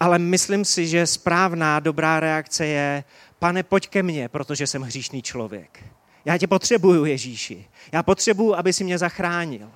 Ale 0.01 0.19
myslím 0.19 0.65
si, 0.65 0.89
že 0.89 1.07
správná, 1.07 1.81
dobrá 1.81 2.21
reakce 2.21 2.67
je, 2.67 3.05
pane, 3.39 3.63
pojď 3.63 3.89
ke 3.89 4.03
mně, 4.03 4.29
protože 4.29 4.67
jsem 4.67 4.83
hříšný 4.83 5.23
člověk. 5.23 5.85
Já 6.25 6.39
tě 6.39 6.47
potřebuju, 6.47 7.05
Ježíši. 7.05 7.67
Já 7.93 8.03
potřebuju, 8.03 8.55
aby 8.55 8.73
si 8.73 8.85
mě 8.85 8.99
zachránil. 8.99 9.71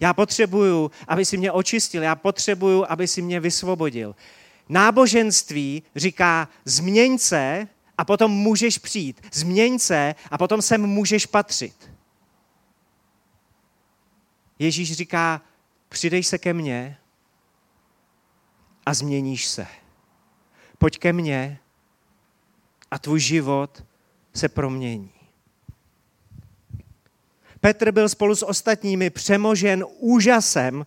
Já 0.00 0.14
potřebuju, 0.14 0.90
aby 1.08 1.24
si 1.24 1.36
mě 1.36 1.52
očistil. 1.52 2.02
Já 2.02 2.14
potřebuju, 2.14 2.84
aby 2.88 3.06
si 3.06 3.22
mě 3.22 3.40
vysvobodil. 3.40 4.14
Náboženství 4.68 5.82
říká, 5.96 6.48
změň 6.64 7.18
se 7.18 7.68
a 8.00 8.04
potom 8.04 8.30
můžeš 8.30 8.78
přijít. 8.78 9.20
Změň 9.32 9.78
se 9.78 10.14
a 10.30 10.38
potom 10.38 10.62
sem 10.62 10.86
můžeš 10.86 11.26
patřit. 11.26 11.90
Ježíš 14.58 14.92
říká, 14.92 15.42
přidej 15.88 16.22
se 16.22 16.38
ke 16.38 16.54
mně 16.54 16.98
a 18.86 18.94
změníš 18.94 19.46
se. 19.46 19.66
Pojď 20.78 20.98
ke 20.98 21.12
mně 21.12 21.58
a 22.90 22.98
tvůj 22.98 23.20
život 23.20 23.84
se 24.34 24.48
promění. 24.48 25.10
Petr 27.60 27.92
byl 27.92 28.08
spolu 28.08 28.34
s 28.34 28.46
ostatními 28.46 29.10
přemožen 29.10 29.84
úžasem 29.98 30.86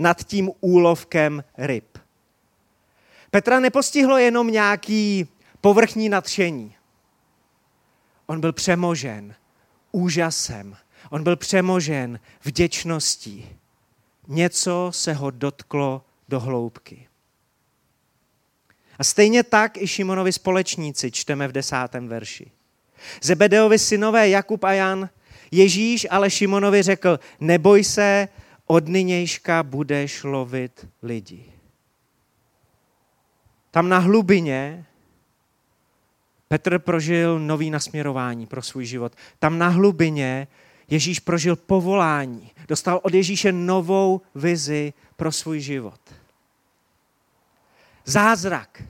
nad 0.00 0.24
tím 0.24 0.50
úlovkem 0.60 1.44
ryb. 1.58 1.98
Petra 3.30 3.60
nepostihlo 3.60 4.18
jenom 4.18 4.50
nějaký 4.50 5.28
povrchní 5.60 6.08
nadšení. 6.08 6.74
On 8.26 8.40
byl 8.40 8.52
přemožen 8.52 9.34
úžasem. 9.92 10.76
On 11.10 11.22
byl 11.22 11.36
přemožen 11.36 12.20
vděčností. 12.44 13.48
Něco 14.28 14.90
se 14.94 15.12
ho 15.12 15.30
dotklo 15.30 16.04
do 16.28 16.40
hloubky. 16.40 17.08
A 18.98 19.04
stejně 19.04 19.42
tak 19.42 19.76
i 19.76 19.86
Šimonovi 19.86 20.32
společníci 20.32 21.10
čteme 21.10 21.48
v 21.48 21.52
desátém 21.52 22.08
verši. 22.08 22.50
Zebedeovi 23.22 23.78
synové 23.78 24.28
Jakub 24.28 24.64
a 24.64 24.72
Jan, 24.72 25.10
Ježíš 25.50 26.06
ale 26.10 26.30
Šimonovi 26.30 26.82
řekl, 26.82 27.20
neboj 27.40 27.84
se, 27.84 28.28
od 28.66 28.88
nynějška 28.88 29.62
budeš 29.62 30.24
lovit 30.24 30.86
lidi. 31.02 31.52
Tam 33.70 33.88
na 33.88 33.98
hlubině 33.98 34.86
Petr 36.48 36.78
prožil 36.78 37.38
nový 37.38 37.70
nasměrování 37.70 38.46
pro 38.46 38.62
svůj 38.62 38.84
život. 38.84 39.12
Tam 39.38 39.58
na 39.58 39.68
hlubině 39.68 40.48
Ježíš 40.90 41.20
prožil 41.20 41.56
povolání. 41.56 42.50
Dostal 42.68 43.00
od 43.02 43.14
Ježíše 43.14 43.52
novou 43.52 44.20
vizi 44.34 44.92
pro 45.16 45.32
svůj 45.32 45.60
život. 45.60 46.00
Zázrak, 48.04 48.82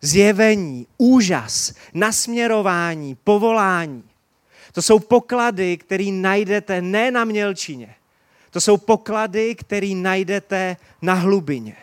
zjevení, 0.00 0.86
úžas, 0.98 1.74
nasměrování, 1.94 3.14
povolání. 3.14 4.04
To 4.72 4.82
jsou 4.82 4.98
poklady, 4.98 5.76
které 5.76 6.04
najdete 6.12 6.82
ne 6.82 7.10
na 7.10 7.24
mělčině. 7.24 7.94
To 8.50 8.60
jsou 8.60 8.76
poklady, 8.76 9.54
které 9.54 9.92
najdete 9.94 10.76
na 11.02 11.14
hlubině. 11.14 11.76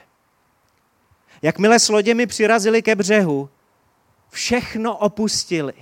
Jakmile 1.41 1.79
s 1.79 1.89
loděmi 1.89 2.27
přirazili 2.27 2.81
ke 2.81 2.95
břehu, 2.95 3.49
všechno 4.35 4.97
opustili 4.97 5.73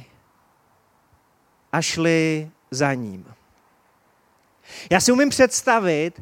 a 1.71 1.81
šli 1.81 2.49
za 2.71 2.93
ním. 2.93 3.25
Já 4.89 4.99
si 4.99 5.11
umím 5.11 5.29
představit, 5.29 6.21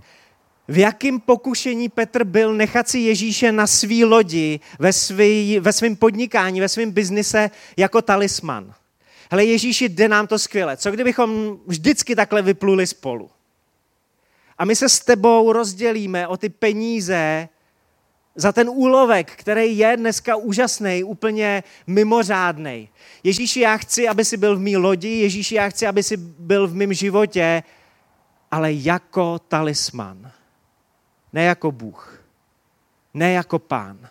v 0.68 0.78
jakém 0.78 1.20
pokušení 1.20 1.90
Petr 1.90 2.24
byl 2.24 2.54
nechat 2.54 2.90
si 2.90 3.00
Ježíše 3.00 3.52
na 3.52 3.68
svý 3.68 4.06
lodi, 4.06 4.60
ve, 4.80 4.94
svý, 4.94 5.60
ve 5.60 5.74
svém 5.74 5.96
podnikání, 5.96 6.60
ve 6.60 6.70
svém 6.70 6.92
biznise 6.92 7.52
jako 7.78 8.02
talisman. 8.02 8.74
Hele 9.32 9.46
Ježíši, 9.46 9.90
jde 9.90 10.08
nám 10.08 10.28
to 10.28 10.40
skvěle. 10.40 10.78
Co 10.78 10.92
kdybychom 10.92 11.60
vždycky 11.68 12.16
takhle 12.16 12.42
vypluli 12.42 12.88
spolu? 12.88 13.30
A 14.58 14.66
my 14.66 14.76
se 14.76 14.90
s 14.90 15.00
tebou 15.00 15.54
rozdělíme 15.54 16.28
o 16.28 16.38
ty 16.38 16.50
peníze, 16.50 17.50
za 18.36 18.52
ten 18.52 18.70
úlovek, 18.70 19.32
který 19.32 19.78
je 19.78 19.98
dneska 19.98 20.36
úžasný, 20.36 21.04
úplně 21.04 21.64
mimořádný. 21.88 22.90
Ježíši, 23.24 23.60
já 23.60 23.78
chci, 23.78 24.08
aby 24.08 24.26
si 24.26 24.38
byl 24.38 24.56
v 24.56 24.60
mý 24.60 24.78
lodi, 24.78 25.10
Ježíši, 25.10 25.56
já 25.56 25.70
chci, 25.70 25.88
aby 25.88 26.04
si 26.04 26.18
byl 26.18 26.68
v 26.68 26.76
mém 26.76 26.94
životě, 26.94 27.64
ale 28.52 28.74
jako 28.74 29.40
talisman. 29.40 30.32
Ne 31.34 31.44
jako 31.44 31.72
Bůh. 31.72 32.24
Ne 33.14 33.32
jako 33.32 33.60
pán. 33.60 34.10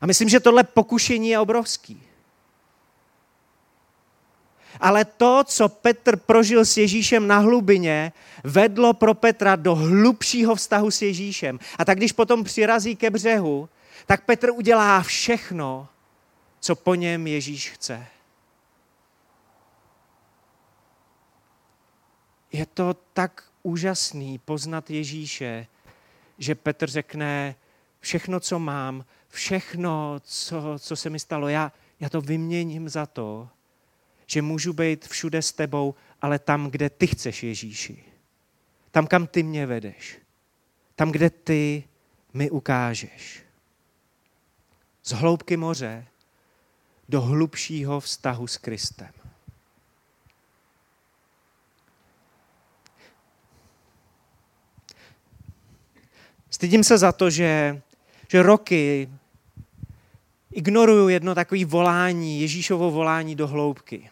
A 0.00 0.06
myslím, 0.06 0.28
že 0.28 0.40
tohle 0.40 0.64
pokušení 0.64 1.28
je 1.28 1.38
obrovský. 1.38 2.02
Ale 4.80 5.04
to, 5.04 5.44
co 5.46 5.68
Petr 5.68 6.16
prožil 6.16 6.64
s 6.64 6.76
Ježíšem 6.76 7.26
na 7.26 7.38
hlubině, 7.38 8.12
vedlo 8.44 8.94
pro 8.94 9.14
Petra 9.14 9.56
do 9.56 9.74
hlubšího 9.74 10.54
vztahu 10.54 10.90
s 10.90 11.02
Ježíšem. 11.02 11.58
A 11.78 11.84
tak 11.84 11.98
když 11.98 12.12
potom 12.12 12.44
přirazí 12.44 12.96
ke 12.96 13.10
břehu, 13.10 13.68
tak 14.06 14.24
Petr 14.24 14.50
udělá 14.50 15.02
všechno, 15.02 15.88
co 16.60 16.76
po 16.76 16.94
něm 16.94 17.26
Ježíš 17.26 17.70
chce. 17.70 18.06
Je 22.52 22.66
to 22.66 22.96
tak 23.12 23.44
úžasný 23.62 24.38
poznat 24.38 24.90
Ježíše, 24.90 25.66
že 26.38 26.54
Petr 26.54 26.90
řekne, 26.90 27.54
všechno, 28.00 28.40
co 28.40 28.58
mám, 28.58 29.04
všechno, 29.28 30.20
co, 30.24 30.62
co 30.78 30.96
se 30.96 31.10
mi 31.10 31.18
stalo, 31.18 31.48
já, 31.48 31.72
já 32.00 32.08
to 32.08 32.20
vyměním 32.20 32.88
za 32.88 33.06
to, 33.06 33.48
že 34.26 34.42
můžu 34.42 34.72
být 34.72 35.08
všude 35.08 35.42
s 35.42 35.52
tebou, 35.52 35.94
ale 36.22 36.38
tam, 36.38 36.70
kde 36.70 36.90
ty 36.90 37.06
chceš, 37.06 37.42
Ježíši. 37.42 38.04
Tam, 38.90 39.06
kam 39.06 39.26
ty 39.26 39.42
mě 39.42 39.66
vedeš. 39.66 40.18
Tam, 40.96 41.12
kde 41.12 41.30
ty 41.30 41.84
mi 42.34 42.50
ukážeš. 42.50 43.42
Z 45.02 45.12
hloubky 45.12 45.56
moře 45.56 46.06
do 47.08 47.20
hlubšího 47.20 48.00
vztahu 48.00 48.46
s 48.46 48.56
Kristem. 48.56 49.12
Stydím 56.50 56.84
se 56.84 56.98
za 56.98 57.12
to, 57.12 57.30
že, 57.30 57.82
že 58.28 58.42
roky 58.42 59.08
ignoruju 60.52 61.08
jedno 61.08 61.34
takové 61.34 61.64
volání, 61.64 62.40
Ježíšovo 62.40 62.90
volání 62.90 63.36
do 63.36 63.46
hloubky. 63.46 64.10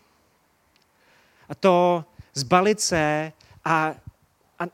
A 1.49 1.55
to 1.55 2.05
zbalit 2.35 2.81
se 2.81 3.33
a, 3.65 3.95
a 4.59 4.67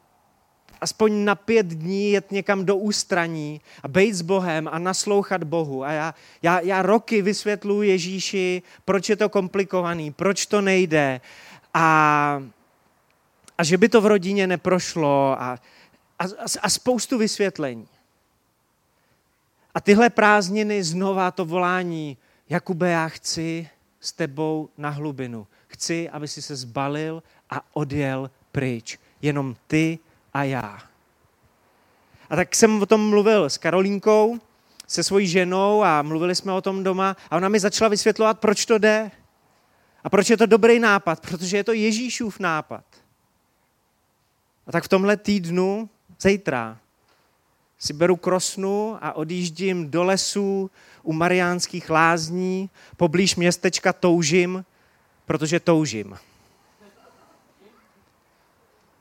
aspoň 0.80 1.24
na 1.24 1.34
pět 1.34 1.66
dní 1.66 2.10
jet 2.10 2.32
někam 2.32 2.64
do 2.64 2.76
ústraní 2.76 3.60
a 3.82 3.88
být 3.88 4.14
s 4.14 4.22
Bohem 4.22 4.68
a 4.72 4.78
naslouchat 4.78 5.44
Bohu. 5.44 5.84
A 5.84 5.92
já, 5.92 6.14
já, 6.42 6.60
já 6.60 6.82
roky 6.82 7.22
vysvětluji 7.22 7.88
Ježíši, 7.88 8.62
proč 8.84 9.08
je 9.08 9.16
to 9.16 9.28
komplikovaný, 9.28 10.12
proč 10.12 10.46
to 10.46 10.60
nejde. 10.60 11.20
A, 11.74 12.42
a 13.58 13.64
že 13.64 13.76
by 13.76 13.88
to 13.88 14.00
v 14.00 14.06
rodině 14.06 14.46
neprošlo 14.46 15.42
a, 15.42 15.58
a, 16.18 16.24
a 16.62 16.70
spoustu 16.70 17.18
vysvětlení. 17.18 17.88
A 19.74 19.80
tyhle 19.80 20.10
prázdniny 20.10 20.84
znova 20.84 21.30
to 21.30 21.44
volání, 21.44 22.16
Jakube, 22.48 22.90
já 22.90 23.08
chci 23.08 23.68
s 24.00 24.12
tebou 24.12 24.68
na 24.78 24.90
hlubinu. 24.90 25.46
Chci, 25.78 26.10
aby 26.10 26.28
si 26.28 26.42
se 26.42 26.56
zbalil 26.56 27.22
a 27.50 27.62
odjel 27.72 28.30
pryč. 28.52 28.98
Jenom 29.22 29.56
ty 29.66 29.98
a 30.34 30.44
já. 30.44 30.82
A 32.30 32.36
tak 32.36 32.54
jsem 32.54 32.82
o 32.82 32.86
tom 32.86 33.10
mluvil 33.10 33.44
s 33.44 33.58
Karolínkou, 33.58 34.40
se 34.86 35.02
svojí 35.02 35.26
ženou 35.26 35.82
a 35.82 36.02
mluvili 36.02 36.34
jsme 36.34 36.52
o 36.52 36.60
tom 36.60 36.84
doma 36.84 37.16
a 37.30 37.36
ona 37.36 37.48
mi 37.48 37.60
začala 37.60 37.88
vysvětlovat, 37.88 38.38
proč 38.38 38.66
to 38.66 38.78
jde. 38.78 39.10
A 40.04 40.10
proč 40.10 40.30
je 40.30 40.36
to 40.36 40.46
dobrý 40.46 40.78
nápad? 40.78 41.20
Protože 41.20 41.56
je 41.56 41.64
to 41.64 41.72
Ježíšův 41.72 42.38
nápad. 42.38 42.84
A 44.66 44.72
tak 44.72 44.84
v 44.84 44.88
tomhle 44.88 45.16
týdnu, 45.16 45.90
zítra, 46.20 46.78
si 47.78 47.92
beru 47.92 48.16
krosnu 48.16 48.98
a 49.00 49.12
odjíždím 49.12 49.90
do 49.90 50.04
lesů 50.04 50.70
u 51.02 51.12
Mariánských 51.12 51.90
lázní, 51.90 52.70
poblíž 52.96 53.36
městečka 53.36 53.92
Toužim, 53.92 54.64
protože 55.28 55.60
toužím. 55.60 56.18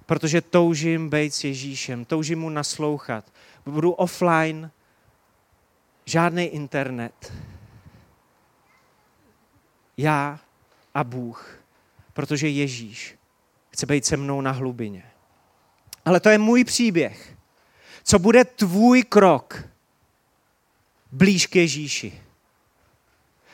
Protože 0.06 0.42
toužím 0.42 1.10
být 1.10 1.34
s 1.34 1.44
Ježíšem, 1.44 2.06
toužím 2.06 2.40
mu 2.40 2.50
naslouchat. 2.50 3.26
Budu 3.66 3.92
offline, 3.92 4.72
žádný 6.06 6.44
internet. 6.44 7.34
Já 9.98 10.40
a 10.94 11.04
Bůh, 11.04 11.60
protože 12.14 12.48
Ježíš 12.48 13.16
chce 13.70 13.86
být 13.86 14.06
se 14.06 14.18
mnou 14.18 14.42
na 14.42 14.52
hlubině. 14.52 15.04
Ale 16.06 16.20
to 16.20 16.30
je 16.30 16.38
můj 16.38 16.64
příběh. 16.64 17.38
Co 18.04 18.20
bude 18.20 18.46
tvůj 18.46 19.04
krok 19.04 19.64
blíž 21.12 21.48
k 21.48 21.56
Ježíši? 21.56 22.22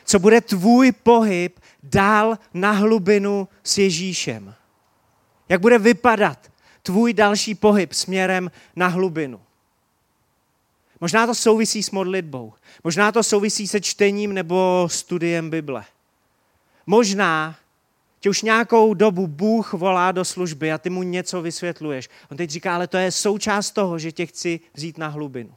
Co 0.04 0.18
bude 0.18 0.40
tvůj 0.40 0.92
pohyb 0.92 1.63
dál 1.84 2.38
na 2.54 2.70
hlubinu 2.72 3.48
s 3.62 3.78
Ježíšem? 3.78 4.54
Jak 5.48 5.60
bude 5.60 5.78
vypadat 5.78 6.52
tvůj 6.82 7.12
další 7.12 7.54
pohyb 7.54 7.92
směrem 7.92 8.50
na 8.76 8.86
hlubinu? 8.86 9.40
Možná 11.00 11.26
to 11.26 11.34
souvisí 11.34 11.82
s 11.82 11.90
modlitbou. 11.90 12.52
Možná 12.84 13.12
to 13.12 13.22
souvisí 13.22 13.68
se 13.68 13.80
čtením 13.80 14.32
nebo 14.32 14.88
studiem 14.90 15.50
Bible. 15.50 15.84
Možná 16.86 17.56
tě 18.20 18.30
už 18.30 18.42
nějakou 18.42 18.94
dobu 18.94 19.26
Bůh 19.26 19.72
volá 19.72 20.12
do 20.12 20.24
služby 20.24 20.72
a 20.72 20.78
ty 20.78 20.90
mu 20.90 21.02
něco 21.02 21.42
vysvětluješ. 21.42 22.08
On 22.30 22.36
teď 22.36 22.50
říká, 22.50 22.74
ale 22.74 22.86
to 22.86 22.96
je 22.96 23.12
součást 23.12 23.70
toho, 23.70 23.98
že 23.98 24.12
tě 24.12 24.26
chci 24.26 24.60
vzít 24.74 24.98
na 24.98 25.08
hlubinu. 25.08 25.54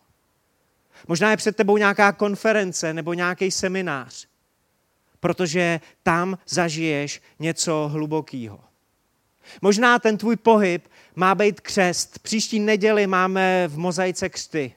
Možná 1.07 1.31
je 1.31 1.37
před 1.37 1.55
tebou 1.55 1.77
nějaká 1.77 2.11
konference 2.11 2.93
nebo 2.93 3.13
nějaký 3.13 3.51
seminář, 3.51 4.27
protože 5.27 5.79
tam 6.03 6.37
zažiješ 6.47 7.21
něco 7.39 7.89
hlubokého. 7.91 8.59
Možná 9.61 9.99
ten 9.99 10.17
tvůj 10.17 10.35
pohyb 10.35 10.87
má 11.15 11.35
být 11.35 11.61
křest. 11.61 12.19
Příští 12.19 12.59
neděli 12.59 13.07
máme 13.07 13.67
v 13.67 13.77
mozaice 13.77 14.29
křty. 14.29 14.73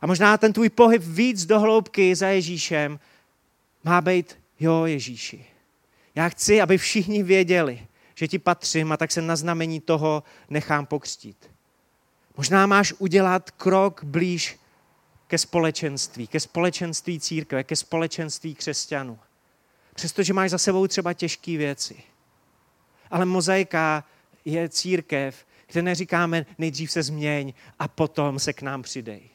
A 0.00 0.06
možná 0.06 0.36
ten 0.36 0.52
tvůj 0.52 0.68
pohyb 0.68 1.02
víc 1.02 1.46
do 1.46 1.60
hloubky 1.60 2.14
za 2.14 2.28
Ježíšem 2.28 3.00
má 3.84 4.00
být 4.00 4.38
jo 4.60 4.84
Ježíši. 4.84 5.44
Já 6.14 6.28
chci, 6.28 6.60
aby 6.60 6.78
všichni 6.78 7.22
věděli, 7.22 7.86
že 8.14 8.28
ti 8.28 8.38
patřím 8.38 8.92
a 8.92 8.96
tak 8.96 9.12
se 9.12 9.22
na 9.22 9.36
znamení 9.36 9.80
toho 9.80 10.22
nechám 10.50 10.86
pokřtít. 10.86 11.50
Možná 12.36 12.66
máš 12.66 12.92
udělat 12.98 13.50
krok 13.50 14.04
blíž 14.04 14.59
ke 15.30 15.38
společenství, 15.38 16.26
ke 16.26 16.40
společenství 16.40 17.20
církve, 17.20 17.64
ke 17.64 17.76
společenství 17.76 18.54
křesťanů. 18.54 19.18
Přestože 19.94 20.32
máš 20.32 20.50
za 20.50 20.58
sebou 20.58 20.86
třeba 20.86 21.12
těžké 21.12 21.56
věci. 21.56 22.02
Ale 23.10 23.24
mozaika 23.24 24.04
je 24.44 24.68
církev, 24.68 25.46
kde 25.66 25.82
neříkáme 25.82 26.46
nejdřív 26.58 26.92
se 26.92 27.02
změň 27.02 27.52
a 27.78 27.88
potom 27.88 28.38
se 28.38 28.52
k 28.52 28.62
nám 28.62 28.82
přidej. 28.82 29.30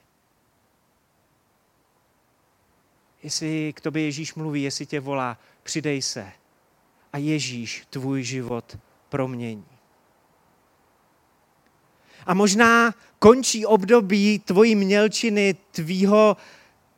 Jestli 3.23 3.73
k 3.73 3.81
tobě 3.81 4.03
Ježíš 4.03 4.35
mluví, 4.35 4.63
jestli 4.63 4.85
tě 4.85 4.99
volá, 4.99 5.39
přidej 5.63 6.01
se 6.01 6.31
a 7.13 7.17
Ježíš 7.17 7.87
tvůj 7.89 8.23
život 8.23 8.77
promění. 9.09 9.74
A 12.25 12.33
možná 12.33 12.93
končí 13.19 13.65
období 13.65 14.39
tvojí 14.39 14.75
mělčiny, 14.75 15.55
tvýho 15.71 16.37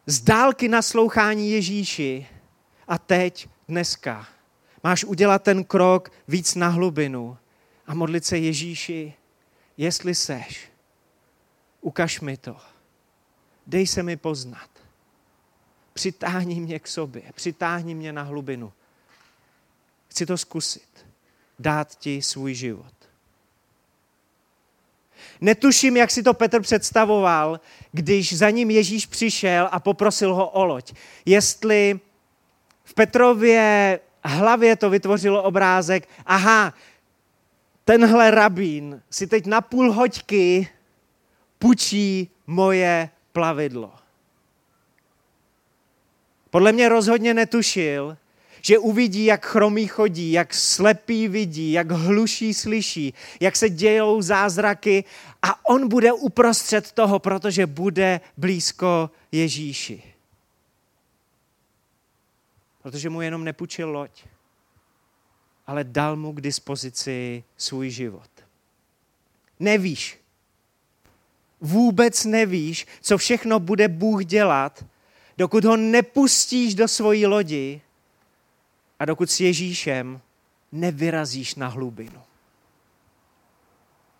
zdálky 0.06 0.68
naslouchání 0.68 1.52
Ježíši. 1.52 2.28
A 2.88 2.98
teď, 2.98 3.50
dneska, 3.68 4.28
máš 4.84 5.04
udělat 5.04 5.44
ten 5.44 5.64
krok 5.64 6.12
víc 6.28 6.56
na 6.56 6.68
hlubinu 6.68 7.38
a 7.88 7.94
modlit 7.94 8.26
se 8.26 8.38
Ježíši, 8.38 9.14
jestli 9.78 10.16
seš, 10.16 10.70
ukaž 11.82 12.20
mi 12.20 12.38
to. 12.38 12.58
Dej 13.68 13.88
se 13.88 14.04
mi 14.04 14.18
poznat. 14.18 14.70
Přitáhni 15.94 16.60
mě 16.60 16.80
k 16.80 16.88
sobě, 16.88 17.24
přitáhni 17.36 17.96
mě 17.96 18.14
na 18.14 18.24
hlubinu. 18.24 18.74
Chci 20.08 20.26
to 20.26 20.38
zkusit. 20.38 21.08
Dát 21.60 21.96
ti 21.96 22.22
svůj 22.22 22.54
život. 22.54 22.97
Netuším, 25.42 25.98
jak 25.98 26.12
si 26.12 26.24
to 26.24 26.34
Petr 26.34 26.62
představoval, 26.62 27.60
když 27.92 28.38
za 28.38 28.50
ním 28.50 28.72
Ježíš 28.72 29.06
přišel 29.06 29.70
a 29.72 29.80
poprosil 29.80 30.36
ho 30.36 30.50
o 30.50 30.66
loď. 30.66 30.94
Jestli 31.26 32.00
v 32.84 32.94
Petrově 32.94 34.00
hlavě 34.24 34.76
to 34.76 34.90
vytvořilo 34.90 35.44
obrázek, 35.44 36.10
aha, 36.26 36.74
tenhle 37.86 38.32
rabín 38.32 39.02
si 39.10 39.28
teď 39.28 39.46
na 39.46 39.62
půl 39.62 39.92
hoďky 39.92 40.70
pučí 41.60 42.30
moje 42.48 43.10
plavidlo. 43.32 43.94
Podle 46.50 46.72
mě 46.72 46.90
rozhodně 46.90 47.34
netušil, 47.34 48.18
že 48.62 48.78
uvidí, 48.78 49.26
jak 49.26 49.46
chromý 49.46 49.88
chodí, 49.88 50.32
jak 50.32 50.54
slepý 50.54 51.28
vidí, 51.28 51.72
jak 51.72 51.92
hluší 51.92 52.54
slyší, 52.54 53.14
jak 53.40 53.56
se 53.56 53.70
dějou 53.70 54.22
zázraky 54.22 55.04
a 55.42 55.70
on 55.70 55.88
bude 55.88 56.14
uprostřed 56.14 56.92
toho, 56.92 57.20
protože 57.20 57.66
bude 57.66 58.22
blízko 58.38 59.10
Ježíši. 59.32 60.04
Protože 62.82 63.10
mu 63.10 63.22
jenom 63.22 63.44
nepůjčil 63.44 63.90
loď, 63.90 64.24
ale 65.68 65.84
dal 65.84 66.16
mu 66.16 66.34
k 66.34 66.42
dispozici 66.42 67.44
svůj 67.58 67.90
život. 67.90 68.30
Nevíš, 69.60 70.20
vůbec 71.62 72.26
nevíš, 72.26 72.88
co 73.02 73.18
všechno 73.18 73.60
bude 73.60 73.88
Bůh 73.88 74.26
dělat, 74.26 74.86
dokud 75.38 75.66
ho 75.66 75.78
nepustíš 75.78 76.76
do 76.76 76.88
svojí 76.88 77.26
lodi 77.26 77.82
a 79.00 79.06
dokud 79.06 79.30
s 79.30 79.40
Ježíšem 79.40 80.22
nevyrazíš 80.72 81.56
na 81.56 81.68
hlubinu. 81.68 82.27